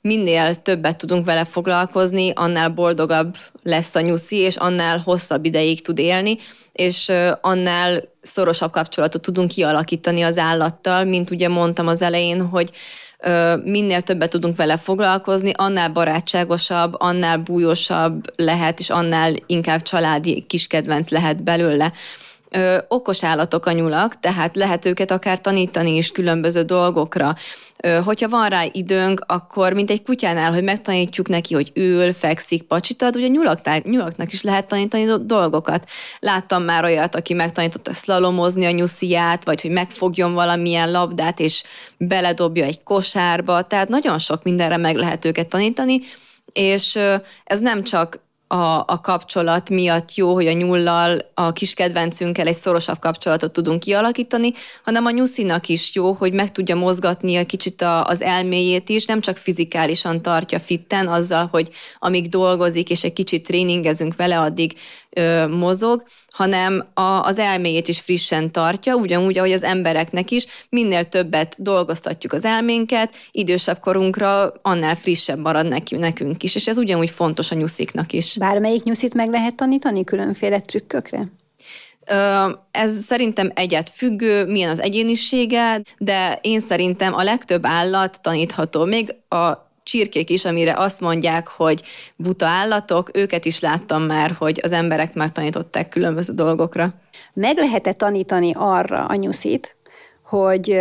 minél 0.00 0.54
többet 0.54 0.96
tudunk 0.96 1.26
vele 1.26 1.44
foglalkozni, 1.44 2.32
annál 2.34 2.68
boldogabb 2.68 3.36
lesz 3.62 3.94
a 3.94 4.00
nyuszi, 4.00 4.36
és 4.36 4.56
annál 4.56 4.98
hosszabb 4.98 5.44
ideig 5.44 5.82
tud 5.82 5.98
élni, 5.98 6.38
és 6.72 7.12
annál 7.40 8.08
szorosabb 8.20 8.70
kapcsolatot 8.70 9.22
tudunk 9.22 9.50
kialakítani 9.50 10.22
az 10.22 10.38
állattal, 10.38 11.04
mint 11.04 11.30
ugye 11.30 11.48
mondtam 11.48 11.86
az 11.86 12.02
elején, 12.02 12.46
hogy 12.46 12.70
minél 13.64 14.00
többet 14.00 14.30
tudunk 14.30 14.56
vele 14.56 14.76
foglalkozni, 14.76 15.52
annál 15.54 15.88
barátságosabb, 15.88 16.94
annál 16.98 17.38
bújósabb 17.38 18.32
lehet, 18.36 18.80
és 18.80 18.90
annál 18.90 19.34
inkább 19.46 19.82
családi 19.82 20.44
kiskedvenc 20.48 21.10
lehet 21.10 21.42
belőle 21.42 21.92
ö, 22.54 22.78
okos 22.88 23.24
állatok 23.24 23.66
a 23.66 23.72
nyulak, 23.72 24.20
tehát 24.20 24.56
lehet 24.56 24.86
őket 24.86 25.10
akár 25.10 25.40
tanítani 25.40 25.96
is 25.96 26.10
különböző 26.10 26.62
dolgokra. 26.62 27.34
Ö, 27.82 27.98
hogyha 28.04 28.28
van 28.28 28.48
rá 28.48 28.64
időnk, 28.72 29.24
akkor 29.26 29.72
mint 29.72 29.90
egy 29.90 30.02
kutyánál, 30.02 30.52
hogy 30.52 30.62
megtanítjuk 30.62 31.28
neki, 31.28 31.54
hogy 31.54 31.70
ül, 31.74 32.12
fekszik, 32.12 32.62
pacsitat, 32.62 33.16
ugye 33.16 33.26
nyulaknál, 33.26 33.80
nyulaknak 33.84 34.32
is 34.32 34.42
lehet 34.42 34.66
tanítani 34.66 35.06
dolgokat. 35.20 35.88
Láttam 36.18 36.62
már 36.62 36.84
olyat, 36.84 37.14
aki 37.14 37.34
megtanította 37.34 37.92
szlalomozni 37.92 38.64
a 38.64 38.70
nyusziját, 38.70 39.44
vagy 39.44 39.60
hogy 39.60 39.70
megfogjon 39.70 40.34
valamilyen 40.34 40.90
labdát, 40.90 41.40
és 41.40 41.62
beledobja 41.96 42.64
egy 42.64 42.82
kosárba, 42.82 43.62
tehát 43.62 43.88
nagyon 43.88 44.18
sok 44.18 44.42
mindenre 44.42 44.76
meg 44.76 44.96
lehet 44.96 45.24
őket 45.24 45.48
tanítani, 45.48 46.00
és 46.52 46.98
ez 47.44 47.60
nem 47.60 47.82
csak 47.82 48.23
a, 48.54 48.84
a 48.86 49.00
kapcsolat 49.00 49.70
miatt 49.70 50.14
jó, 50.14 50.34
hogy 50.34 50.46
a 50.46 50.52
nyullal, 50.52 51.18
a 51.34 51.52
kis 51.52 51.74
kedvencünkkel 51.74 52.46
egy 52.46 52.54
szorosabb 52.54 52.98
kapcsolatot 52.98 53.52
tudunk 53.52 53.80
kialakítani, 53.80 54.52
hanem 54.84 55.06
a 55.06 55.10
nyuszinak 55.10 55.68
is 55.68 55.94
jó, 55.94 56.12
hogy 56.12 56.32
meg 56.32 56.52
tudja 56.52 56.76
mozgatni 56.76 57.36
a 57.36 57.44
kicsit 57.44 57.82
a, 57.82 58.04
az 58.04 58.22
elméjét 58.22 58.88
is, 58.88 59.06
nem 59.06 59.20
csak 59.20 59.36
fizikálisan 59.36 60.22
tartja 60.22 60.60
fitten 60.60 61.06
azzal, 61.06 61.48
hogy 61.50 61.70
amíg 61.98 62.28
dolgozik 62.28 62.90
és 62.90 63.04
egy 63.04 63.12
kicsit 63.12 63.46
tréningezünk 63.46 64.16
vele, 64.16 64.40
addig 64.40 64.72
ö, 65.10 65.46
mozog, 65.46 66.02
hanem 66.34 66.86
a, 66.94 67.00
az 67.00 67.38
elméjét 67.38 67.88
is 67.88 68.00
frissen 68.00 68.52
tartja, 68.52 68.94
ugyanúgy, 68.94 69.38
ahogy 69.38 69.52
az 69.52 69.62
embereknek 69.62 70.30
is, 70.30 70.46
minél 70.68 71.04
többet 71.04 71.54
dolgoztatjuk 71.58 72.32
az 72.32 72.44
elménket, 72.44 73.14
idősebb 73.30 73.78
korunkra 73.78 74.52
annál 74.62 74.96
frissebb 74.96 75.38
marad 75.38 75.68
neki, 75.68 75.96
nekünk 75.96 76.42
is, 76.42 76.54
és 76.54 76.68
ez 76.68 76.78
ugyanúgy 76.78 77.10
fontos 77.10 77.50
a 77.50 77.54
nyusziknak 77.54 78.12
is. 78.12 78.36
Bármelyik 78.38 78.82
nyuszit 78.82 79.14
meg 79.14 79.30
lehet 79.30 79.54
tanítani 79.54 80.04
különféle 80.04 80.60
trükkökre? 80.60 81.28
Ez 82.70 83.04
szerintem 83.04 83.50
egyet 83.54 83.88
függő, 83.88 84.46
milyen 84.46 84.70
az 84.70 84.80
egyénisége, 84.80 85.82
de 85.98 86.38
én 86.42 86.60
szerintem 86.60 87.14
a 87.14 87.22
legtöbb 87.22 87.66
állat 87.66 88.22
tanítható. 88.22 88.84
Még 88.84 89.14
a 89.28 89.63
csirkék 89.84 90.30
is, 90.30 90.44
amire 90.44 90.74
azt 90.76 91.00
mondják, 91.00 91.48
hogy 91.48 91.82
buta 92.16 92.46
állatok, 92.46 93.10
őket 93.12 93.44
is 93.44 93.60
láttam 93.60 94.02
már, 94.02 94.34
hogy 94.38 94.60
az 94.62 94.72
emberek 94.72 95.14
megtanították 95.14 95.88
különböző 95.88 96.34
dolgokra. 96.34 96.94
Meg 97.32 97.56
lehet-e 97.56 97.92
tanítani 97.92 98.52
arra 98.54 99.04
a 99.04 99.14
nyuszit, 99.14 99.76
hogy 100.24 100.80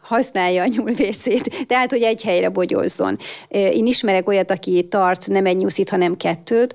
használja 0.00 0.62
a 0.62 0.66
nyúlvécét, 0.66 1.66
tehát, 1.66 1.90
hogy 1.90 2.02
egy 2.02 2.22
helyre 2.22 2.48
bogyozzon. 2.48 3.18
Én 3.48 3.86
ismerek 3.86 4.28
olyat, 4.28 4.50
aki 4.50 4.88
tart 4.88 5.28
nem 5.28 5.46
egy 5.46 5.56
nyuszit, 5.56 5.90
hanem 5.90 6.16
kettőt, 6.16 6.74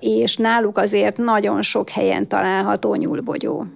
és 0.00 0.36
náluk 0.36 0.78
azért 0.78 1.16
nagyon 1.16 1.62
sok 1.62 1.88
helyen 1.88 2.28
található 2.28 2.94
nyúlbogyó. 2.94 3.66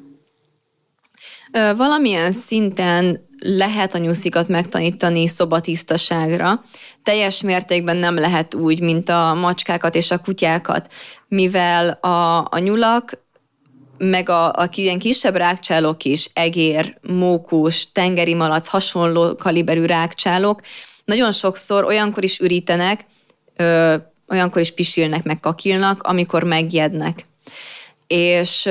Valamilyen 1.53 2.33
szinten 2.33 3.29
lehet 3.39 3.95
a 3.95 3.99
nyuszikat 3.99 4.49
megtanítani 4.49 5.27
szobatisztaságra. 5.27 6.65
Teljes 7.03 7.43
mértékben 7.43 7.97
nem 7.97 8.19
lehet 8.19 8.55
úgy, 8.55 8.81
mint 8.81 9.09
a 9.09 9.35
macskákat 9.35 9.95
és 9.95 10.11
a 10.11 10.19
kutyákat, 10.19 10.93
mivel 11.29 11.89
a, 11.91 12.39
a 12.51 12.59
nyulak 12.59 13.29
meg 13.99 14.29
a, 14.29 14.53
a 14.53 14.69
ilyen 14.75 14.99
kisebb 14.99 15.37
rákcsálók 15.37 16.05
is, 16.05 16.31
egér, 16.33 16.99
mókus, 17.03 17.93
tengeri 17.93 18.35
malac, 18.35 18.67
hasonló 18.67 19.37
kaliberű 19.37 19.85
rákcsálók, 19.85 20.61
nagyon 21.05 21.33
sokszor 21.33 21.85
olyankor 21.85 22.25
is 22.25 22.39
ürítenek, 22.39 23.07
ö, 23.57 23.95
olyankor 24.29 24.61
is 24.61 24.71
pisilnek, 24.71 25.25
meg 25.25 25.41
kakilnak, 25.41 26.03
amikor 26.03 26.43
megjednek 26.43 27.27
és 28.12 28.62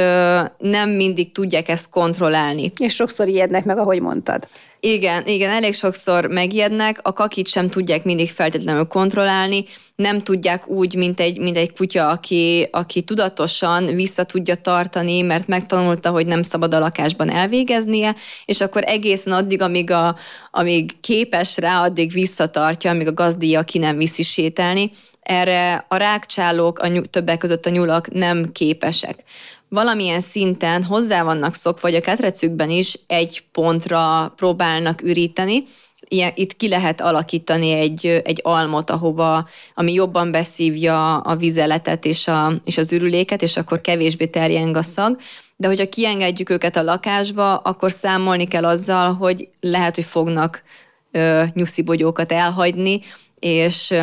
nem 0.57 0.89
mindig 0.89 1.31
tudják 1.31 1.69
ezt 1.69 1.89
kontrollálni. 1.89 2.71
És 2.77 2.93
sokszor 2.93 3.27
ijednek 3.27 3.65
meg, 3.65 3.77
ahogy 3.77 4.01
mondtad. 4.01 4.47
Igen, 4.79 5.27
igen, 5.27 5.49
elég 5.49 5.73
sokszor 5.73 6.25
megijednek, 6.25 6.99
a 7.01 7.13
kakit 7.13 7.47
sem 7.47 7.69
tudják 7.69 8.03
mindig 8.03 8.29
feltétlenül 8.29 8.85
kontrollálni, 8.85 9.65
nem 9.95 10.23
tudják 10.23 10.67
úgy, 10.67 10.95
mint 10.95 11.19
egy, 11.19 11.39
mint 11.39 11.57
egy 11.57 11.73
kutya, 11.73 12.09
aki, 12.09 12.67
aki 12.71 13.01
tudatosan 13.01 13.85
vissza 13.85 14.23
tudja 14.23 14.55
tartani, 14.55 15.21
mert 15.21 15.47
megtanulta, 15.47 16.09
hogy 16.09 16.27
nem 16.27 16.43
szabad 16.43 16.73
a 16.73 16.79
lakásban 16.79 17.31
elvégeznie, 17.31 18.15
és 18.45 18.61
akkor 18.61 18.83
egészen 18.85 19.33
addig, 19.33 19.61
amíg, 19.61 19.91
a, 19.91 20.15
amíg 20.51 20.99
képes 20.99 21.57
rá, 21.57 21.81
addig 21.81 22.11
visszatartja, 22.11 22.91
amíg 22.91 23.07
a 23.07 23.13
gazdíja 23.13 23.63
ki 23.63 23.77
nem 23.77 23.97
viszi 23.97 24.23
sétálni. 24.23 24.91
Erre 25.29 25.85
a 25.87 25.95
rákcsálók, 25.95 26.79
a 26.79 26.87
nyug, 26.87 27.05
többek 27.09 27.37
között 27.37 27.65
a 27.65 27.69
nyulak 27.69 28.11
nem 28.11 28.51
képesek 28.51 29.23
valamilyen 29.69 30.19
szinten 30.19 30.83
hozzá 30.83 31.23
vannak 31.23 31.53
szokva, 31.53 31.79
vagy 31.81 31.95
a 31.95 32.01
ketrecükben 32.01 32.69
is 32.69 32.99
egy 33.07 33.43
pontra 33.51 34.33
próbálnak 34.35 35.01
üríteni, 35.01 35.63
ilyen, 36.07 36.31
itt 36.35 36.55
ki 36.55 36.67
lehet 36.67 37.01
alakítani 37.01 37.71
egy, 37.71 38.05
egy 38.05 38.39
almot, 38.43 38.89
ahova, 38.89 39.47
ami 39.73 39.93
jobban 39.93 40.31
beszívja 40.31 41.17
a 41.17 41.35
vizeletet 41.35 42.05
és, 42.05 42.27
a, 42.27 42.51
és 42.63 42.77
az 42.77 42.93
ürüléket, 42.93 43.41
és 43.41 43.57
akkor 43.57 43.81
kevésbé 43.81 44.25
terjeng 44.25 44.75
a 44.75 44.81
szag. 44.81 45.17
De 45.55 45.67
hogyha 45.67 45.89
kiengedjük 45.89 46.49
őket 46.49 46.75
a 46.75 46.83
lakásba, 46.83 47.57
akkor 47.57 47.91
számolni 47.91 48.47
kell 48.47 48.65
azzal, 48.65 49.13
hogy 49.13 49.47
lehet, 49.59 49.95
hogy 49.95 50.03
fognak 50.03 50.63
ö, 51.11 51.43
nyuszibogyókat 51.53 52.31
elhagyni, 52.31 53.01
és, 53.39 53.93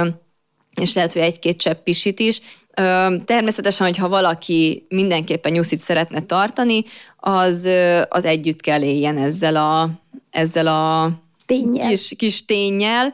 és 0.81 0.95
lehet, 0.95 1.13
hogy 1.13 1.23
egy-két 1.23 1.57
csepp 1.57 1.85
pisit 1.85 2.21
is, 2.21 2.41
Természetesen, 3.25 3.87
hogyha 3.87 4.09
valaki 4.09 4.87
mindenképpen 4.89 5.53
nyuszit 5.53 5.79
szeretne 5.79 6.21
tartani, 6.21 6.85
az, 7.17 7.69
az 8.09 8.25
együtt 8.25 8.61
kell 8.61 8.83
éljen 8.83 9.17
ezzel 9.17 9.57
a, 9.57 9.89
ezzel 10.31 10.67
a 10.67 11.11
tényel. 11.47 11.89
Kis, 11.89 12.13
kis 12.17 12.45
tényel. 12.45 13.13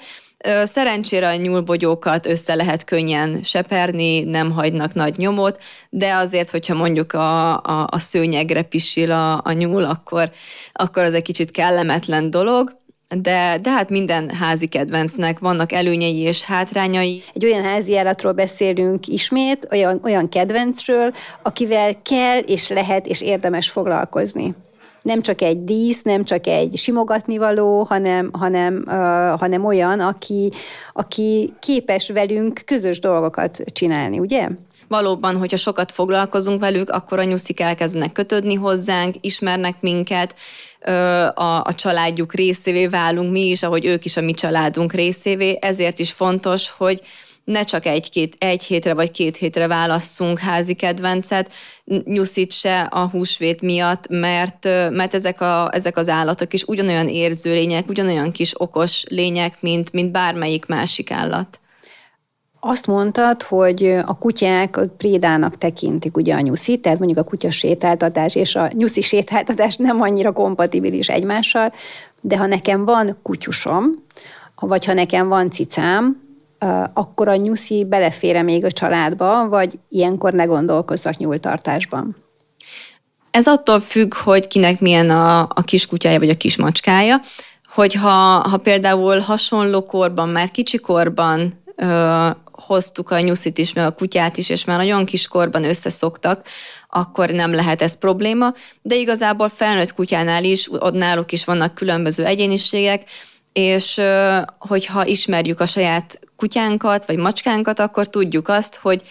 Szerencsére 0.64 1.29
a 1.29 1.37
nyúlbogyókat 1.37 2.27
össze 2.27 2.55
lehet 2.55 2.85
könnyen 2.85 3.42
seperni, 3.42 4.25
nem 4.25 4.51
hagynak 4.51 4.94
nagy 4.94 5.16
nyomot, 5.16 5.62
de 5.90 6.14
azért, 6.14 6.51
hogyha 6.51 6.75
mondjuk 6.75 7.12
a, 7.12 7.53
a, 7.53 7.87
a 7.90 7.98
szőnyegre 7.98 8.62
pisil 8.62 9.12
a, 9.12 9.40
a 9.44 9.53
nyúl, 9.53 9.85
akkor, 9.85 10.31
akkor 10.72 11.03
az 11.03 11.14
egy 11.14 11.22
kicsit 11.22 11.51
kellemetlen 11.51 12.31
dolog 12.31 12.77
de, 13.20 13.59
de 13.62 13.70
hát 13.70 13.90
minden 13.90 14.31
házi 14.31 14.66
kedvencnek 14.66 15.38
vannak 15.38 15.72
előnyei 15.72 16.18
és 16.18 16.44
hátrányai. 16.44 17.22
Egy 17.35 17.44
olyan 17.44 17.62
házi 17.62 17.98
állatról 17.98 18.33
beszélünk 18.33 19.07
ismét, 19.07 19.66
olyan, 19.70 20.01
olyan 20.05 20.29
kedvencről, 20.29 21.12
akivel 21.42 22.03
kell 22.03 22.38
és 22.38 22.68
lehet 22.68 23.07
és 23.07 23.20
érdemes 23.20 23.70
foglalkozni 23.70 24.55
nem 25.03 25.22
csak 25.22 25.42
egy 25.42 25.64
dísz, 25.64 26.03
nem 26.03 26.25
csak 26.25 26.46
egy 26.46 26.77
simogatnivaló, 26.77 27.83
hanem, 27.83 28.31
hanem, 28.33 28.85
uh, 28.87 28.92
hanem 29.40 29.64
olyan, 29.64 30.01
aki, 30.01 30.53
aki 30.92 31.53
képes 31.61 32.11
velünk 32.11 32.61
közös 32.64 32.98
dolgokat 32.98 33.59
csinálni, 33.72 34.18
ugye? 34.18 34.48
valóban, 34.88 35.37
hogyha 35.37 35.57
sokat 35.57 35.92
foglalkozunk 35.92 36.61
velük, 36.61 36.90
akkor 36.90 37.18
a 37.18 37.25
nyuszik 37.25 37.61
elkezdenek 37.61 38.12
kötődni 38.12 38.55
hozzánk, 38.55 39.14
ismernek 39.20 39.77
minket, 39.81 40.35
a, 41.35 41.62
a 41.64 41.75
családjuk 41.75 42.35
részévé 42.35 42.87
válunk 42.87 43.31
mi 43.31 43.40
is, 43.40 43.62
ahogy 43.62 43.85
ők 43.85 44.05
is 44.05 44.16
a 44.16 44.21
mi 44.21 44.33
családunk 44.33 44.92
részévé, 44.92 45.59
ezért 45.61 45.99
is 45.99 46.12
fontos, 46.12 46.71
hogy 46.71 47.03
ne 47.45 47.64
csak 47.64 47.87
egy-két, 47.87 48.35
egy 48.38 48.62
hétre 48.62 48.95
vagy 48.95 49.11
két 49.11 49.37
hétre 49.37 49.66
válasszunk 49.66 50.38
házi 50.38 50.75
kedvencet, 50.75 51.53
nyuszít 52.05 52.53
se 52.53 52.81
a 52.81 53.09
húsvét 53.09 53.61
miatt, 53.61 54.09
mert, 54.09 54.64
mert 54.90 55.14
ezek, 55.14 55.40
a, 55.40 55.68
ezek 55.73 55.97
az 55.97 56.09
állatok 56.09 56.53
is 56.53 56.64
ugyanolyan 56.64 57.09
érző 57.09 57.53
lények, 57.53 57.88
ugyanolyan 57.88 58.33
kis 58.33 58.61
okos 58.61 59.05
lények, 59.09 59.57
mint, 59.61 59.92
mint 59.92 60.11
bármelyik 60.11 60.66
másik 60.66 61.11
állat. 61.11 61.61
Azt 62.64 62.87
mondtad, 62.87 63.42
hogy 63.42 63.98
a 64.07 64.18
kutyák 64.18 64.77
a 64.77 64.83
prédának 64.96 65.59
tekintik 65.59 66.16
ugye 66.16 66.35
a 66.35 66.40
nyuszit, 66.40 66.83
tehát 66.83 66.98
mondjuk 66.98 67.18
a 67.18 67.25
kutya 67.25 67.51
sétáltatás 67.51 68.35
és 68.35 68.55
a 68.55 68.70
nyuszi 68.72 69.01
sétáltatás 69.01 69.77
nem 69.77 70.01
annyira 70.01 70.33
kompatibilis 70.33 71.09
egymással, 71.09 71.72
de 72.20 72.37
ha 72.37 72.46
nekem 72.46 72.85
van 72.85 73.18
kutyusom, 73.22 74.05
vagy 74.61 74.85
ha 74.85 74.92
nekem 74.92 75.29
van 75.29 75.51
cicám, 75.51 76.22
akkor 76.92 77.29
a 77.29 77.37
nyuszi 77.37 77.85
belefére 77.85 78.42
még 78.42 78.64
a 78.64 78.72
családba, 78.72 79.48
vagy 79.48 79.79
ilyenkor 79.88 80.33
ne 80.33 80.44
gondolkozzak 80.44 81.16
nyúltartásban? 81.16 82.16
Ez 83.31 83.46
attól 83.46 83.81
függ, 83.81 84.14
hogy 84.14 84.46
kinek 84.46 84.81
milyen 84.81 85.11
a, 85.11 85.40
a 85.40 85.62
kiskutyája 85.64 86.18
vagy 86.18 86.31
a 86.31 86.37
kismacskája, 86.37 87.20
hogyha 87.75 88.48
ha 88.48 88.57
például 88.57 89.18
hasonló 89.18 89.83
korban, 89.83 90.29
már 90.29 90.51
kicsi 90.51 90.79
korban 90.79 91.61
hoztuk 92.72 93.11
a 93.11 93.20
nyuszit 93.20 93.58
is, 93.58 93.72
meg 93.72 93.87
a 93.87 93.90
kutyát 93.90 94.37
is, 94.37 94.48
és 94.48 94.64
már 94.64 94.76
nagyon 94.78 95.04
kiskorban 95.04 95.64
összeszoktak, 95.64 96.46
akkor 96.88 97.30
nem 97.30 97.54
lehet 97.54 97.82
ez 97.82 97.98
probléma, 97.98 98.54
de 98.82 98.94
igazából 98.94 99.48
felnőtt 99.48 99.94
kutyánál 99.94 100.44
is, 100.44 100.72
ott 100.72 100.94
náluk 100.94 101.32
is 101.32 101.44
vannak 101.44 101.74
különböző 101.74 102.24
egyéniségek, 102.24 103.02
és 103.52 104.00
hogyha 104.58 105.06
ismerjük 105.06 105.61
a 105.61 105.66
saját 105.66 106.20
kutyánkat, 106.37 107.06
vagy 107.06 107.16
macskánkat, 107.16 107.80
akkor 107.80 108.08
tudjuk 108.08 108.48
azt, 108.48 108.76
hogy 108.76 109.02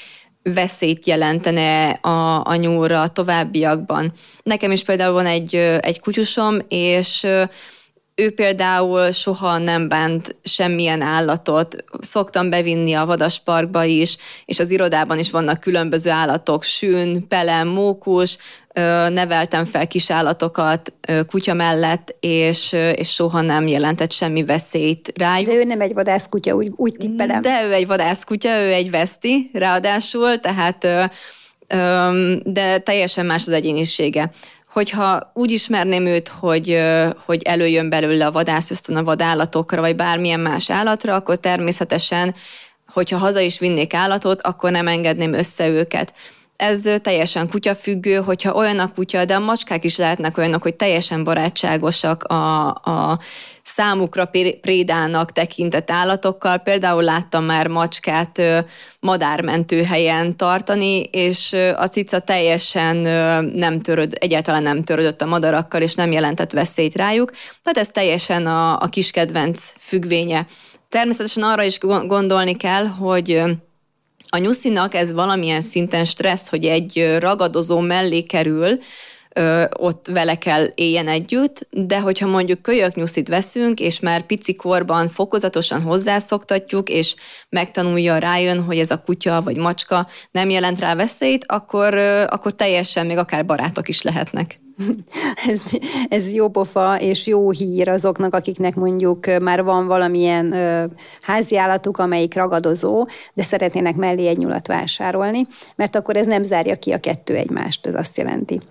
veszélyt 0.43 1.05
jelentene 1.05 1.89
a, 1.89 2.45
a 2.45 2.55
nyúlra 2.55 3.01
a 3.01 3.07
továbbiakban. 3.07 4.13
Nekem 4.43 4.71
is 4.71 4.83
például 4.83 5.13
van 5.13 5.25
egy, 5.25 5.55
egy 5.79 5.99
kutyusom, 5.99 6.57
és 6.67 7.27
ő 8.21 8.31
például 8.31 9.11
soha 9.11 9.57
nem 9.57 9.87
bánt 9.87 10.35
semmilyen 10.43 11.01
állatot. 11.01 11.75
Szoktam 11.99 12.49
bevinni 12.49 12.93
a 12.93 13.05
vadasparkba 13.05 13.83
is, 13.83 14.17
és 14.45 14.59
az 14.59 14.71
irodában 14.71 15.19
is 15.19 15.31
vannak 15.31 15.59
különböző 15.59 16.09
állatok, 16.09 16.63
sűn, 16.63 17.27
pelem, 17.27 17.67
mókus, 17.67 18.37
neveltem 19.09 19.65
fel 19.65 19.87
kisállatokat 19.87 20.93
kutya 21.27 21.53
mellett, 21.53 22.15
és, 22.19 22.75
és 22.95 23.09
soha 23.13 23.41
nem 23.41 23.67
jelentett 23.67 24.11
semmi 24.11 24.43
veszélyt 24.43 25.11
rájuk. 25.15 25.47
De 25.47 25.53
ő 25.53 25.63
nem 25.63 25.81
egy 25.81 25.93
vadászkutya, 25.93 26.55
úgy, 26.55 26.71
úgy 26.75 26.95
tippelem. 26.97 27.41
De 27.41 27.63
ő 27.67 27.73
egy 27.73 27.87
vadászkutya, 27.87 28.49
ő 28.49 28.71
egy 28.71 28.89
veszti 28.89 29.49
ráadásul, 29.53 30.39
tehát 30.39 30.87
de 32.43 32.77
teljesen 32.77 33.25
más 33.25 33.47
az 33.47 33.53
egyénisége 33.53 34.31
hogyha 34.71 35.31
úgy 35.33 35.51
ismerném 35.51 36.05
őt, 36.05 36.27
hogy, 36.27 36.81
hogy 37.25 37.41
előjön 37.43 37.89
belőle 37.89 38.25
a 38.25 38.31
vadászösztön 38.31 38.95
a 38.95 39.03
vadállatokra, 39.03 39.81
vagy 39.81 39.95
bármilyen 39.95 40.39
más 40.39 40.69
állatra, 40.69 41.15
akkor 41.15 41.35
természetesen, 41.35 42.35
hogyha 42.87 43.17
haza 43.17 43.39
is 43.39 43.59
vinnék 43.59 43.93
állatot, 43.93 44.41
akkor 44.41 44.71
nem 44.71 44.87
engedném 44.87 45.33
össze 45.33 45.67
őket. 45.67 46.13
Ez 46.55 46.89
teljesen 47.01 47.49
kutyafüggő, 47.49 48.15
hogyha 48.15 48.53
olyan 48.53 48.79
a 48.79 48.93
kutya, 48.93 49.25
de 49.25 49.35
a 49.35 49.39
macskák 49.39 49.83
is 49.83 49.97
lehetnek 49.97 50.37
olyanok, 50.37 50.61
hogy 50.61 50.75
teljesen 50.75 51.23
barátságosak 51.23 52.23
a, 52.23 52.67
a 52.69 53.19
számukra 53.63 54.29
prédának 54.61 55.31
tekintett 55.31 55.91
állatokkal. 55.91 56.57
Például 56.57 57.03
láttam 57.03 57.43
már 57.43 57.67
macskát 57.67 58.41
madármentő 58.99 59.83
helyen 59.83 60.37
tartani, 60.37 61.01
és 61.01 61.55
a 61.75 61.85
cica 61.85 62.19
teljesen 62.19 62.95
nem 63.55 63.81
töröd, 63.81 64.13
egyáltalán 64.19 64.63
nem 64.63 64.83
törődött 64.83 65.21
a 65.21 65.25
madarakkal, 65.25 65.81
és 65.81 65.95
nem 65.95 66.11
jelentett 66.11 66.51
veszélyt 66.51 66.95
rájuk. 66.95 67.31
Tehát 67.31 67.77
ez 67.77 67.89
teljesen 67.89 68.45
a, 68.45 68.79
a 68.79 68.87
kiskedvenc 68.87 69.73
függvénye. 69.77 70.45
Természetesen 70.89 71.43
arra 71.43 71.63
is 71.63 71.79
gondolni 71.79 72.57
kell, 72.57 72.85
hogy 72.85 73.41
a 74.29 74.37
nyuszinak 74.37 74.93
ez 74.93 75.13
valamilyen 75.13 75.61
szinten 75.61 76.05
stressz, 76.05 76.49
hogy 76.49 76.65
egy 76.65 77.15
ragadozó 77.19 77.79
mellé 77.79 78.21
kerül, 78.21 78.79
ö, 79.33 79.63
ott 79.79 80.07
vele 80.07 80.35
kell 80.35 80.65
éljen 80.75 81.07
együtt, 81.07 81.67
de 81.69 81.99
hogyha 81.99 82.27
mondjuk 82.27 82.61
kölyöknyuszit 82.61 83.27
veszünk, 83.27 83.79
és 83.79 83.99
már 83.99 84.21
pici 84.21 84.55
korban 84.55 85.09
fokozatosan 85.09 85.81
hozzászoktatjuk, 85.81 86.89
és 86.89 87.15
megtanulja, 87.49 88.17
rájön, 88.17 88.63
hogy 88.63 88.79
ez 88.79 88.91
a 88.91 89.01
kutya 89.01 89.41
vagy 89.41 89.57
macska 89.57 90.07
nem 90.31 90.49
jelent 90.49 90.79
rá 90.79 90.95
veszélyt, 90.95 91.45
akkor, 91.47 91.93
ö, 91.93 92.23
akkor 92.29 92.55
teljesen 92.55 93.05
még 93.05 93.17
akár 93.17 93.45
barátok 93.45 93.87
is 93.87 94.01
lehetnek. 94.01 94.59
ez, 95.51 95.61
ez 96.09 96.33
jó 96.33 96.49
pofa 96.49 96.99
és 96.99 97.27
jó 97.27 97.51
hír 97.51 97.89
azoknak, 97.89 98.35
akiknek 98.35 98.75
mondjuk 98.75 99.39
már 99.41 99.63
van 99.63 99.87
valamilyen 99.87 100.53
ö, 100.53 100.85
háziállatuk, 101.21 101.97
amelyik 101.97 102.33
ragadozó, 102.33 103.07
de 103.33 103.43
szeretnének 103.43 103.95
mellé 103.95 104.27
egy 104.27 104.37
nyulat 104.37 104.67
vásárolni, 104.67 105.41
mert 105.75 105.95
akkor 105.95 106.15
ez 106.15 106.25
nem 106.25 106.43
zárja 106.43 106.75
ki 106.75 106.91
a 106.91 106.99
kettő 106.99 107.35
egymást, 107.35 107.85
ez 107.85 107.95
azt 107.95 108.17
jelenti. 108.17 108.61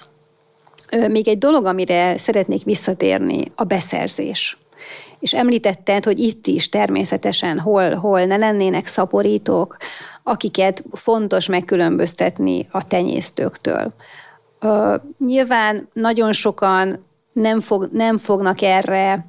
Még 1.08 1.28
egy 1.28 1.38
dolog, 1.38 1.64
amire 1.64 2.18
szeretnék 2.18 2.64
visszatérni, 2.64 3.52
a 3.54 3.64
beszerzés. 3.64 4.58
És 5.18 5.32
említetted, 5.34 6.04
hogy 6.04 6.18
itt 6.18 6.46
is 6.46 6.68
természetesen 6.68 7.58
hol, 7.58 7.94
hol 7.94 8.24
ne 8.24 8.36
lennének 8.36 8.86
szaporítók, 8.86 9.76
akiket 10.22 10.84
fontos 10.92 11.46
megkülönböztetni 11.46 12.68
a 12.70 12.86
tenyésztőktől. 12.86 13.92
nyilván 15.18 15.88
nagyon 15.92 16.32
sokan 16.32 17.04
nem, 17.32 17.60
fog, 17.60 17.88
nem 17.92 18.18
fognak 18.18 18.62
erre 18.62 19.26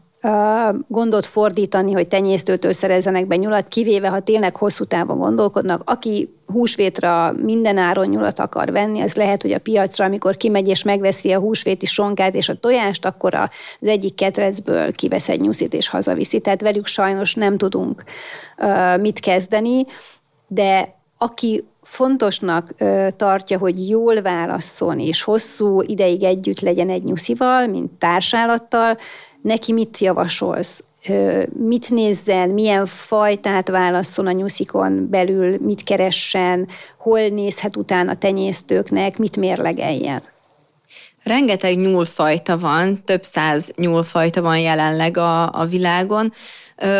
gondot 0.87 1.25
fordítani, 1.25 1.91
hogy 1.91 2.07
tenyésztőtől 2.07 2.73
szerezzenek 2.73 3.27
be 3.27 3.35
nyulat, 3.35 3.67
kivéve, 3.67 4.07
ha 4.07 4.19
tényleg 4.19 4.55
hosszú 4.55 4.83
távon 4.83 5.17
gondolkodnak. 5.17 5.81
Aki 5.85 6.35
húsvétra 6.45 7.33
minden 7.37 7.77
áron 7.77 8.07
nyulat 8.07 8.39
akar 8.39 8.71
venni, 8.71 9.01
az 9.01 9.15
lehet, 9.15 9.41
hogy 9.41 9.51
a 9.51 9.59
piacra, 9.59 10.05
amikor 10.05 10.37
kimegy 10.37 10.67
és 10.67 10.83
megveszi 10.83 11.31
a 11.31 11.39
húsvéti 11.39 11.85
sonkát 11.85 12.33
és 12.33 12.49
a 12.49 12.59
tojást, 12.59 13.05
akkor 13.05 13.35
az 13.35 13.49
egyik 13.79 14.15
ketrecből 14.15 14.91
kivesz 14.91 15.29
egy 15.29 15.41
nyuszit 15.41 15.73
és 15.73 15.87
hazaviszi. 15.87 16.39
Tehát 16.39 16.61
velük 16.61 16.87
sajnos 16.87 17.35
nem 17.35 17.57
tudunk 17.57 18.03
mit 18.99 19.19
kezdeni, 19.19 19.85
de 20.47 20.95
aki 21.17 21.65
fontosnak 21.81 22.75
tartja, 23.15 23.57
hogy 23.57 23.89
jól 23.89 24.21
válasszon, 24.21 24.99
és 24.99 25.23
hosszú 25.23 25.81
ideig 25.81 26.23
együtt 26.23 26.59
legyen 26.59 26.89
egy 26.89 27.03
nyuszival, 27.03 27.67
mint 27.67 27.91
társállattal, 27.91 28.97
neki 29.41 29.73
mit 29.73 29.97
javasolsz? 29.97 30.83
Mit 31.53 31.89
nézzen, 31.89 32.49
milyen 32.49 32.85
fajtát 32.85 33.69
válasszon 33.69 34.27
a 34.27 34.31
nyuszikon 34.31 35.09
belül, 35.09 35.57
mit 35.59 35.83
keressen, 35.83 36.67
hol 36.97 37.27
nézhet 37.27 37.77
utána 37.77 38.15
tenyésztőknek, 38.15 39.17
mit 39.17 39.37
mérlegeljen? 39.37 40.21
Rengeteg 41.23 41.77
nyúlfajta 41.77 42.57
van, 42.57 43.03
több 43.03 43.23
száz 43.23 43.71
nyúlfajta 43.75 44.41
van 44.41 44.59
jelenleg 44.59 45.17
a, 45.17 45.53
a 45.53 45.65
világon 45.65 46.33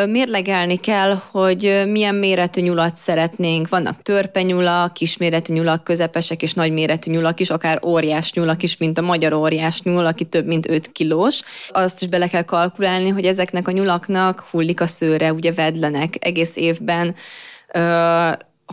mérlegelni 0.10 0.76
kell, 0.76 1.22
hogy 1.32 1.84
milyen 1.88 2.16
méretű 2.16 2.62
nyulat 2.62 2.96
szeretnénk. 2.96 3.70
Vannak 3.70 4.02
törpenyulak, 4.02 4.94
kisméretű 4.94 5.54
nyulak, 5.54 5.84
közepesek 5.84 6.42
és 6.42 6.54
nagyméretű 6.54 7.12
nyulak 7.12 7.40
is, 7.40 7.50
akár 7.50 7.80
óriás 7.86 8.34
nyulak 8.34 8.64
is, 8.64 8.78
mint 8.78 8.98
a 8.98 9.02
magyar 9.02 9.34
óriás 9.34 9.82
nyúl, 9.82 10.06
aki 10.06 10.24
több 10.24 10.46
mint 10.46 10.70
5 10.70 10.92
kilós. 10.92 11.42
Azt 11.70 12.02
is 12.02 12.08
bele 12.08 12.28
kell 12.28 12.44
kalkulálni, 12.44 13.10
hogy 13.10 13.26
ezeknek 13.26 13.68
a 13.68 13.72
nyulaknak 13.72 14.40
hullik 14.52 14.82
a 14.82 14.88
szőre, 14.88 15.34
ugye 15.34 15.52
vedlenek 15.54 16.16
egész 16.20 16.56
évben 16.56 17.16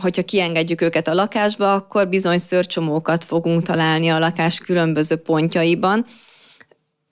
hogyha 0.01 0.23
kiengedjük 0.23 0.81
őket 0.81 1.07
a 1.07 1.13
lakásba, 1.13 1.73
akkor 1.73 2.07
bizony 2.07 2.37
szörcsomókat 2.37 3.25
fogunk 3.25 3.61
találni 3.61 4.09
a 4.09 4.19
lakás 4.19 4.57
különböző 4.57 5.15
pontjaiban, 5.15 6.05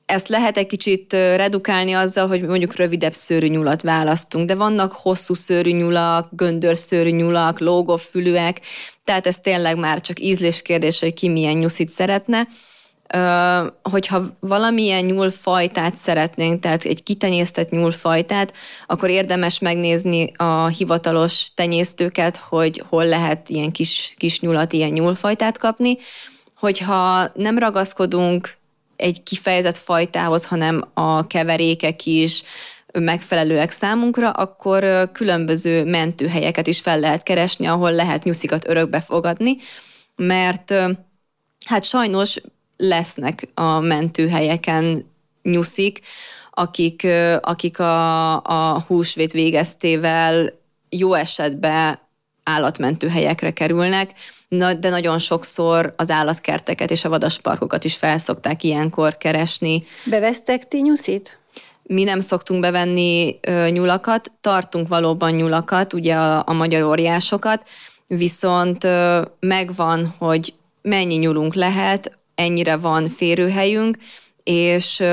ezt 0.07 0.27
lehet 0.27 0.57
egy 0.57 0.65
kicsit 0.65 1.13
redukálni 1.13 1.93
azzal, 1.93 2.27
hogy 2.27 2.41
mondjuk 2.41 2.75
rövidebb 2.75 3.13
szőrű 3.13 3.47
nyulat 3.47 3.81
választunk, 3.81 4.47
de 4.47 4.55
vannak 4.55 4.91
hosszú 4.93 5.33
szőrű 5.33 5.71
nyulak, 5.71 6.29
göndörszőrű 6.31 7.09
nyulak, 7.09 7.59
lógófülűek, 7.59 8.61
tehát 9.03 9.27
ez 9.27 9.39
tényleg 9.39 9.77
már 9.77 10.01
csak 10.01 10.19
ízlés 10.19 10.61
kérdés, 10.61 10.99
hogy 10.99 11.13
ki 11.13 11.29
milyen 11.29 11.57
nyuszit 11.57 11.89
szeretne. 11.89 12.47
Hogyha 13.81 14.21
valamilyen 14.39 15.05
nyúlfajtát 15.05 15.95
szeretnénk, 15.95 16.59
tehát 16.59 16.83
egy 16.83 17.03
kitenyésztett 17.03 17.69
nyúlfajtát, 17.69 18.53
akkor 18.87 19.09
érdemes 19.09 19.59
megnézni 19.59 20.31
a 20.35 20.67
hivatalos 20.67 21.47
tenyésztőket, 21.53 22.37
hogy 22.37 22.83
hol 22.89 23.05
lehet 23.05 23.49
ilyen 23.49 23.71
kis, 23.71 24.13
kis 24.17 24.39
nyulat, 24.39 24.73
ilyen 24.73 24.91
nyúlfajtát 24.91 25.57
kapni. 25.57 25.97
Hogyha 26.55 27.31
nem 27.33 27.57
ragaszkodunk 27.57 28.57
egy 28.95 29.23
kifejezett 29.23 29.77
fajtához, 29.77 30.45
hanem 30.45 30.81
a 30.93 31.27
keverékek 31.27 32.05
is 32.05 32.43
megfelelőek 32.99 33.71
számunkra, 33.71 34.29
akkor 34.29 35.09
különböző 35.11 35.83
mentőhelyeket 35.83 36.67
is 36.67 36.79
fel 36.79 36.99
lehet 36.99 37.23
keresni, 37.23 37.65
ahol 37.65 37.91
lehet 37.91 38.23
nyuszikat 38.23 38.67
örökbe 38.67 39.01
fogadni, 39.01 39.57
mert 40.15 40.73
hát 41.65 41.83
sajnos 41.83 42.41
lesznek 42.77 43.49
a 43.53 43.79
mentőhelyeken 43.79 45.05
nyuszik, 45.43 46.01
akik, 46.51 47.07
akik 47.41 47.79
a, 47.79 48.35
a 48.35 48.83
húsvét 48.87 49.31
végeztével 49.31 50.53
jó 50.89 51.13
esetben 51.13 51.99
állatmentőhelyekre 52.43 53.51
kerülnek, 53.51 54.11
de 54.79 54.89
nagyon 54.89 55.17
sokszor 55.17 55.93
az 55.97 56.09
állatkerteket 56.09 56.91
és 56.91 57.05
a 57.05 57.09
vadasparkokat 57.09 57.83
is 57.83 57.95
felszokták 57.95 58.63
ilyenkor 58.63 59.17
keresni. 59.17 59.83
Bevesztek 60.05 60.67
ti 60.67 60.81
nyuszit? 60.81 61.39
Mi 61.83 62.03
nem 62.03 62.19
szoktunk 62.19 62.61
bevenni 62.61 63.39
nyulakat, 63.69 64.31
tartunk 64.41 64.87
valóban 64.87 65.31
nyulakat, 65.31 65.93
ugye 65.93 66.15
a, 66.15 66.43
a 66.45 66.53
magyar 66.53 66.83
óriásokat, 66.83 67.67
viszont 68.07 68.87
megvan, 69.39 70.15
hogy 70.17 70.53
mennyi 70.81 71.15
nyulunk 71.15 71.53
lehet, 71.53 72.17
ennyire 72.37 72.75
van 72.75 73.09
férőhelyünk, 73.09 73.97
és 74.43 75.03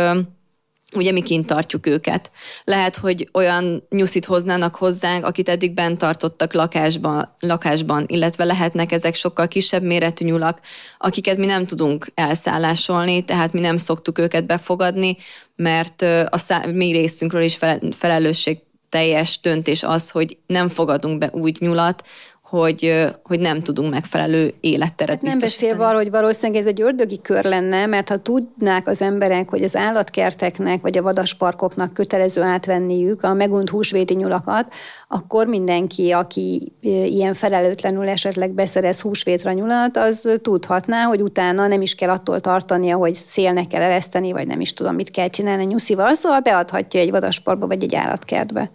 ugye 0.95 1.13
mi 1.13 1.23
kint 1.23 1.47
tartjuk 1.47 1.87
őket. 1.87 2.31
Lehet, 2.65 2.97
hogy 2.97 3.29
olyan 3.33 3.87
nyuszit 3.89 4.25
hoznának 4.25 4.75
hozzánk, 4.75 5.25
akit 5.27 5.49
eddig 5.49 5.75
bent 5.75 5.99
tartottak 5.99 6.53
lakásban, 6.53 7.35
lakásban, 7.41 8.05
illetve 8.07 8.45
lehetnek 8.45 8.93
ezek 8.93 9.15
sokkal 9.15 9.49
kisebb 9.49 9.83
méretű 9.83 10.25
nyulak, 10.25 10.61
akiket 10.99 11.37
mi 11.37 11.47
nem 11.47 11.67
tudunk 11.67 12.07
elszállásolni, 12.15 13.25
tehát 13.25 13.53
mi 13.53 13.61
nem 13.61 13.77
szoktuk 13.77 14.19
őket 14.19 14.47
befogadni, 14.47 15.17
mert 15.57 16.03
a 16.29 16.39
szá- 16.39 16.73
mi 16.73 16.91
részünkről 16.91 17.43
is 17.43 17.59
felelősség 17.91 18.59
teljes 18.89 19.41
döntés 19.41 19.83
az, 19.83 20.11
hogy 20.11 20.39
nem 20.47 20.69
fogadunk 20.69 21.19
be 21.19 21.31
úgy 21.33 21.57
nyulat, 21.61 22.07
hogy, 22.59 23.07
hogy 23.23 23.41
nem 23.41 23.63
tudunk 23.63 23.91
megfelelő 23.91 24.55
életteret 24.61 25.15
hát 25.15 25.23
Nem 25.23 25.39
beszélve 25.39 25.87
arról, 25.87 26.01
hogy 26.01 26.11
valószínűleg 26.11 26.63
ez 26.63 26.69
egy 26.69 26.81
ördögi 26.81 27.21
kör 27.23 27.45
lenne, 27.45 27.87
mert 27.87 28.09
ha 28.09 28.17
tudnák 28.17 28.89
az 28.89 29.03
emberek, 29.03 29.49
hogy 29.49 29.63
az 29.63 29.77
állatkerteknek 29.77 30.81
vagy 30.81 30.99
a 30.99 31.03
vadasparkoknak 31.03 31.93
kötelező 31.93 32.43
átvenniük 32.43 33.23
a 33.23 33.35
megunt 33.35 33.71
húsvéti 33.71 34.15
nyulakat, 34.15 34.73
akkor 35.09 35.47
mindenki, 35.47 36.11
aki 36.11 36.73
ilyen 36.81 37.35
felelőtlenül 37.35 38.09
esetleg 38.09 38.51
beszerez 38.51 39.01
húsvétra 39.01 39.53
nyulat, 39.53 39.97
az 39.97 40.39
tudhatná, 40.43 41.03
hogy 41.03 41.21
utána 41.21 41.67
nem 41.67 41.83
is 41.83 41.95
kell 41.95 42.11
attól 42.11 42.41
tartania, 42.41 42.97
hogy 42.97 43.15
szélnek 43.15 43.67
kell 43.67 43.83
ereszteni, 43.83 44.33
vagy 44.33 44.47
nem 44.47 44.61
is 44.61 44.73
tudom, 44.73 44.95
mit 44.95 45.11
kell 45.11 45.29
csinálni 45.29 45.65
nyuszival, 45.65 46.15
szóval 46.15 46.41
beadhatja 46.41 47.01
egy 47.01 47.11
vadasparkba 47.11 47.67
vagy 47.67 47.83
egy 47.83 47.95
állatkertbe. 47.95 48.71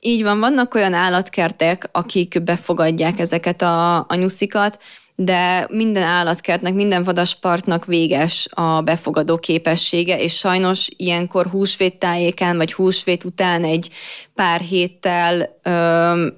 Így 0.00 0.22
van, 0.22 0.38
vannak 0.38 0.74
olyan 0.74 0.92
állatkertek, 0.92 1.88
akik 1.92 2.42
befogadják 2.42 3.20
ezeket 3.20 3.62
a, 3.62 3.96
a 3.96 4.14
nyuszikat, 4.14 4.78
de 5.22 5.66
minden 5.70 6.02
állatkertnek, 6.02 6.74
minden 6.74 7.04
vadaspartnak 7.04 7.84
véges 7.84 8.48
a 8.50 8.80
befogadó 8.80 9.38
képessége, 9.38 10.22
és 10.22 10.36
sajnos 10.36 10.88
ilyenkor 10.96 11.46
húsvét 11.46 11.98
tájékán, 11.98 12.56
vagy 12.56 12.72
húsvét 12.72 13.24
után 13.24 13.64
egy 13.64 13.90
pár 14.34 14.60
héttel 14.60 15.58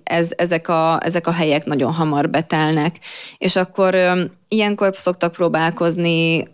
ez, 0.05 0.31
ezek, 0.37 0.69
a, 0.69 0.99
ezek 1.03 1.27
a 1.27 1.33
helyek 1.33 1.65
nagyon 1.65 1.93
hamar 1.93 2.31
betelnek. 2.31 2.99
És 3.39 3.57
akkor 3.57 3.97
ilyenkor 4.53 4.97
szoktak 4.97 5.33
próbálkozni 5.33 6.49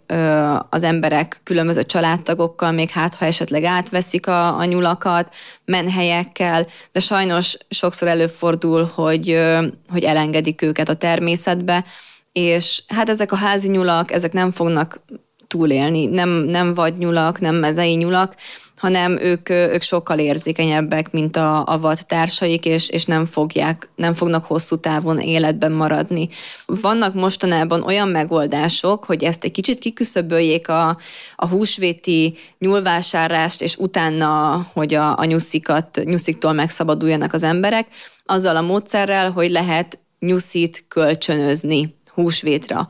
az 0.71 0.83
emberek 0.83 1.41
különböző 1.45 1.85
családtagokkal, 1.85 2.73
még 2.73 2.91
hát, 2.91 3.15
ha 3.15 3.25
esetleg 3.25 3.65
átveszik 3.65 4.27
a, 4.27 4.59
a 4.59 4.65
nyulakat, 4.65 5.35
menhelyekkel, 5.65 6.67
de 6.93 7.01
sajnos 7.01 7.57
sokszor 7.69 8.09
előfordul, 8.09 8.91
hogy, 8.95 9.41
hogy 9.89 10.05
elengedik 10.05 10.63
őket 10.63 10.89
a 10.89 10.95
természetbe, 10.95 11.85
és 12.33 12.83
hát 12.87 13.09
ezek 13.09 13.33
a 13.33 13.37
házi 13.37 13.69
nyulak, 13.69 14.13
ezek 14.13 14.33
nem 14.33 14.53
fognak 14.53 15.01
túlélni, 15.47 16.07
nem, 16.07 16.29
nem 16.29 16.75
vadnyulak, 16.75 17.41
nem 17.41 17.55
mezei 17.55 17.95
nyulak, 17.95 18.35
hanem 18.79 19.19
ők, 19.19 19.49
ők 19.49 19.83
sokkal 19.83 20.19
érzékenyebbek, 20.19 21.11
mint 21.11 21.37
a, 21.37 21.67
a 21.67 21.79
vad 21.79 21.99
társaik, 22.07 22.65
és, 22.65 22.89
és 22.89 23.05
nem, 23.05 23.27
fogják, 23.27 23.89
nem 23.97 24.15
fognak 24.15 24.45
hosszú 24.45 24.77
távon 24.77 25.19
életben 25.19 25.73
maradni. 25.73 26.29
Vannak 26.67 27.15
mostanában 27.15 27.83
olyan 27.83 28.09
megoldások, 28.09 29.05
hogy 29.05 29.25
ezt 29.25 29.45
egy 29.45 29.51
kicsit 29.51 29.79
kiküszöböljék 29.79 30.69
a, 30.69 30.97
a 31.37 31.47
húsvéti 31.47 32.37
nyúlvásárlást, 32.59 33.63
és 33.63 33.77
utána, 33.77 34.67
hogy 34.73 34.95
a, 34.95 35.19
a 35.19 35.25
nyuszikat, 35.25 36.01
nyusziktól 36.05 36.53
megszabaduljanak 36.53 37.33
az 37.33 37.43
emberek, 37.43 37.87
azzal 38.25 38.57
a 38.57 38.63
módszerrel, 38.63 39.31
hogy 39.31 39.51
lehet 39.51 39.99
nyuszit 40.19 40.85
kölcsönözni 40.89 41.97
húsvétra. 42.15 42.89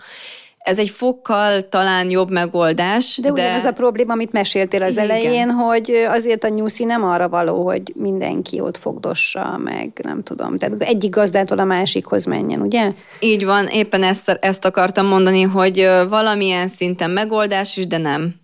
Ez 0.59 0.79
egy 0.79 0.91
fokkal 0.91 1.69
talán 1.69 2.11
jobb 2.11 2.31
megoldás. 2.31 3.19
De, 3.23 3.33
de... 3.33 3.33
ugyanaz 3.33 3.65
a 3.65 3.73
probléma, 3.73 4.13
amit 4.13 4.33
meséltél 4.33 4.83
az 4.83 4.93
Igen. 4.93 5.05
elején, 5.05 5.51
hogy 5.51 5.91
azért 6.09 6.45
a 6.45 6.49
nyuszi 6.49 6.85
nem 6.85 7.05
arra 7.05 7.29
való, 7.29 7.65
hogy 7.65 7.93
mindenki 8.01 8.61
ott 8.61 8.77
fogdossa, 8.77 9.61
meg 9.65 10.01
nem 10.03 10.23
tudom. 10.23 10.57
Tehát 10.57 10.83
egyik 10.83 11.15
gazdától 11.15 11.59
a 11.59 11.65
másikhoz 11.65 12.25
menjen, 12.25 12.61
ugye? 12.61 12.93
Így 13.21 13.45
van, 13.45 13.67
éppen 13.67 14.03
ezt, 14.03 14.39
ezt 14.41 14.65
akartam 14.65 15.07
mondani, 15.07 15.43
hogy 15.43 15.89
valamilyen 16.09 16.69
szinten 16.69 17.11
megoldás 17.11 17.77
is, 17.77 17.87
de 17.87 17.99
nem 17.99 18.35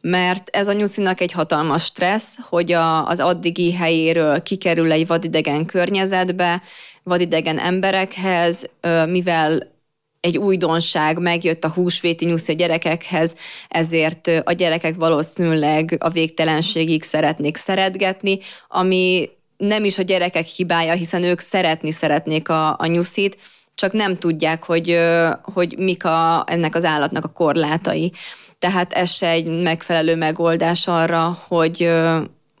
mert 0.00 0.48
ez 0.48 0.68
a 0.68 0.72
nyuszinak 0.72 1.20
egy 1.20 1.32
hatalmas 1.32 1.84
stressz, 1.84 2.38
hogy 2.48 2.72
a, 2.72 3.06
az 3.06 3.18
addigi 3.20 3.72
helyéről 3.72 4.42
kikerül 4.42 4.92
egy 4.92 5.06
vadidegen 5.06 5.66
környezetbe, 5.66 6.62
vadidegen 7.02 7.58
emberekhez, 7.58 8.64
mivel 9.06 9.74
egy 10.20 10.38
újdonság, 10.38 11.18
megjött 11.18 11.64
a 11.64 11.72
húsvéti 11.72 12.24
nyuszi 12.24 12.52
a 12.52 12.54
gyerekekhez, 12.54 13.34
ezért 13.68 14.30
a 14.44 14.52
gyerekek 14.52 14.94
valószínűleg 14.94 15.96
a 16.00 16.10
végtelenségig 16.10 17.02
szeretnék 17.02 17.56
szeretgetni, 17.56 18.38
ami 18.68 19.30
nem 19.56 19.84
is 19.84 19.98
a 19.98 20.02
gyerekek 20.02 20.46
hibája, 20.46 20.92
hiszen 20.92 21.22
ők 21.22 21.40
szeretni 21.40 21.90
szeretnék 21.90 22.48
a, 22.48 22.68
a 22.78 22.86
nyuszit, 22.86 23.38
csak 23.74 23.92
nem 23.92 24.18
tudják, 24.18 24.64
hogy, 24.64 24.98
hogy 25.42 25.78
mik 25.78 26.04
a, 26.04 26.44
ennek 26.46 26.74
az 26.74 26.84
állatnak 26.84 27.24
a 27.24 27.28
korlátai. 27.28 28.12
Tehát 28.58 28.92
ez 28.92 29.10
se 29.10 29.28
egy 29.28 29.62
megfelelő 29.62 30.16
megoldás 30.16 30.86
arra, 30.86 31.42
hogy, 31.48 31.90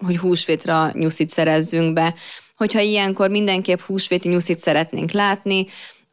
hogy 0.04 0.16
húsvétra 0.16 0.90
nyuszit 0.92 1.30
szerezzünk 1.30 1.92
be. 1.92 2.14
Hogyha 2.56 2.80
ilyenkor 2.80 3.30
mindenképp 3.30 3.80
húsvéti 3.80 4.28
nyuszit 4.28 4.58
szeretnénk 4.58 5.10
látni, 5.10 5.66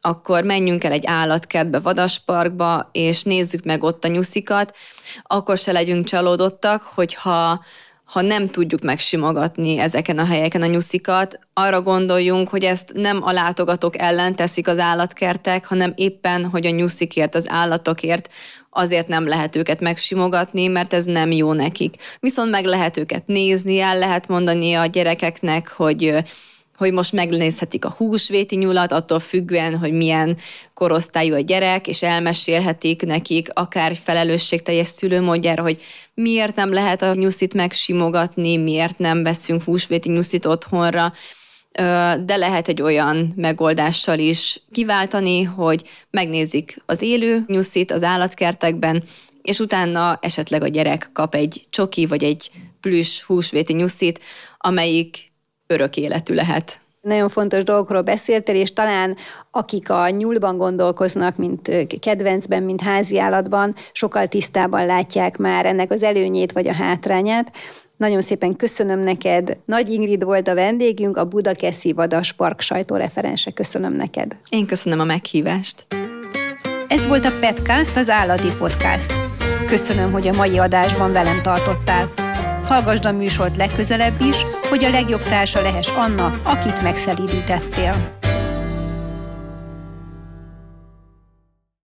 akkor 0.06 0.44
menjünk 0.44 0.84
el 0.84 0.92
egy 0.92 1.06
állatkertbe, 1.06 1.78
vadasparkba, 1.78 2.88
és 2.92 3.22
nézzük 3.22 3.64
meg 3.64 3.82
ott 3.82 4.04
a 4.04 4.08
nyuszikat, 4.08 4.76
akkor 5.22 5.58
se 5.58 5.72
legyünk 5.72 6.04
csalódottak, 6.04 6.82
hogyha 6.82 7.64
ha 8.04 8.20
nem 8.20 8.48
tudjuk 8.48 8.82
megsimogatni 8.82 9.78
ezeken 9.78 10.18
a 10.18 10.24
helyeken 10.24 10.62
a 10.62 10.66
nyuszikat, 10.66 11.38
arra 11.52 11.82
gondoljunk, 11.82 12.48
hogy 12.48 12.64
ezt 12.64 12.92
nem 12.94 13.22
a 13.22 13.32
látogatók 13.32 13.98
ellen 13.98 14.36
teszik 14.36 14.68
az 14.68 14.78
állatkertek, 14.78 15.66
hanem 15.66 15.92
éppen, 15.96 16.44
hogy 16.44 16.66
a 16.66 16.70
nyuszikért, 16.70 17.34
az 17.34 17.50
állatokért 17.50 18.28
azért 18.70 19.08
nem 19.08 19.28
lehet 19.28 19.56
őket 19.56 19.80
megsimogatni, 19.80 20.66
mert 20.66 20.92
ez 20.92 21.04
nem 21.04 21.32
jó 21.32 21.52
nekik. 21.52 21.96
Viszont 22.20 22.50
meg 22.50 22.64
lehet 22.64 22.96
őket 22.96 23.26
nézni, 23.26 23.80
el 23.80 23.98
lehet 23.98 24.28
mondani 24.28 24.74
a 24.74 24.86
gyerekeknek, 24.86 25.68
hogy 25.68 26.24
hogy 26.76 26.92
most 26.92 27.12
megnézhetik 27.12 27.84
a 27.84 27.94
húsvéti 27.96 28.56
nyulat, 28.56 28.92
attól 28.92 29.18
függően, 29.18 29.78
hogy 29.78 29.92
milyen 29.92 30.36
korosztályú 30.74 31.34
a 31.34 31.40
gyerek, 31.40 31.88
és 31.88 32.02
elmesélhetik 32.02 33.02
nekik 33.02 33.48
akár 33.52 33.96
felelősségteljes 34.02 34.88
szülőmódjára, 34.88 35.62
hogy 35.62 35.82
miért 36.14 36.56
nem 36.56 36.72
lehet 36.72 37.02
a 37.02 37.14
nyuszit 37.14 37.54
megsimogatni, 37.54 38.56
miért 38.56 38.98
nem 38.98 39.22
veszünk 39.22 39.62
húsvéti 39.62 40.10
nyuszit 40.10 40.46
otthonra, 40.46 41.12
de 42.24 42.36
lehet 42.36 42.68
egy 42.68 42.82
olyan 42.82 43.32
megoldással 43.36 44.18
is 44.18 44.62
kiváltani, 44.72 45.42
hogy 45.42 45.82
megnézik 46.10 46.82
az 46.86 47.02
élő 47.02 47.44
nyuszit 47.46 47.92
az 47.92 48.02
állatkertekben, 48.02 49.04
és 49.42 49.58
utána 49.58 50.18
esetleg 50.20 50.62
a 50.62 50.68
gyerek 50.68 51.10
kap 51.12 51.34
egy 51.34 51.62
csoki 51.70 52.06
vagy 52.06 52.24
egy 52.24 52.50
plüss 52.80 53.22
húsvéti 53.22 53.72
nyuszit, 53.72 54.20
amelyik 54.58 55.32
örök 55.66 55.96
életű 55.96 56.34
lehet. 56.34 56.82
Nagyon 57.00 57.28
fontos 57.28 57.62
dolgokról 57.62 58.02
beszéltél, 58.02 58.54
és 58.54 58.72
talán 58.72 59.16
akik 59.50 59.90
a 59.90 60.08
nyúlban 60.08 60.56
gondolkoznak, 60.56 61.36
mint 61.36 61.86
kedvencben, 62.00 62.62
mint 62.62 62.80
házi 62.80 63.18
állatban, 63.18 63.74
sokkal 63.92 64.26
tisztában 64.26 64.86
látják 64.86 65.36
már 65.36 65.66
ennek 65.66 65.90
az 65.90 66.02
előnyét 66.02 66.52
vagy 66.52 66.68
a 66.68 66.74
hátrányát. 66.74 67.52
Nagyon 67.96 68.22
szépen 68.22 68.56
köszönöm 68.56 69.00
neked. 69.00 69.56
Nagy 69.64 69.90
Ingrid 69.90 70.24
volt 70.24 70.48
a 70.48 70.54
vendégünk, 70.54 71.16
a 71.16 71.24
Budakeszi 71.24 71.92
Vadas 71.92 72.32
Park 72.32 72.60
sajtóreferense. 72.60 73.50
Köszönöm 73.50 73.92
neked. 73.92 74.36
Én 74.48 74.66
köszönöm 74.66 75.00
a 75.00 75.04
meghívást. 75.04 75.86
Ez 76.88 77.06
volt 77.06 77.24
a 77.24 77.32
Petcast, 77.40 77.96
az 77.96 78.08
állati 78.08 78.48
podcast. 78.58 79.12
Köszönöm, 79.66 80.12
hogy 80.12 80.28
a 80.28 80.32
mai 80.32 80.58
adásban 80.58 81.12
velem 81.12 81.42
tartottál. 81.42 82.23
Hallgasd 82.66 83.04
a 83.04 83.12
műsort 83.12 83.56
legközelebb 83.56 84.20
is, 84.20 84.36
hogy 84.68 84.84
a 84.84 84.90
legjobb 84.90 85.22
társa 85.22 85.62
lehess 85.62 85.90
annak, 85.90 86.40
akit 86.42 86.82
megszelídítettél. 86.82 88.22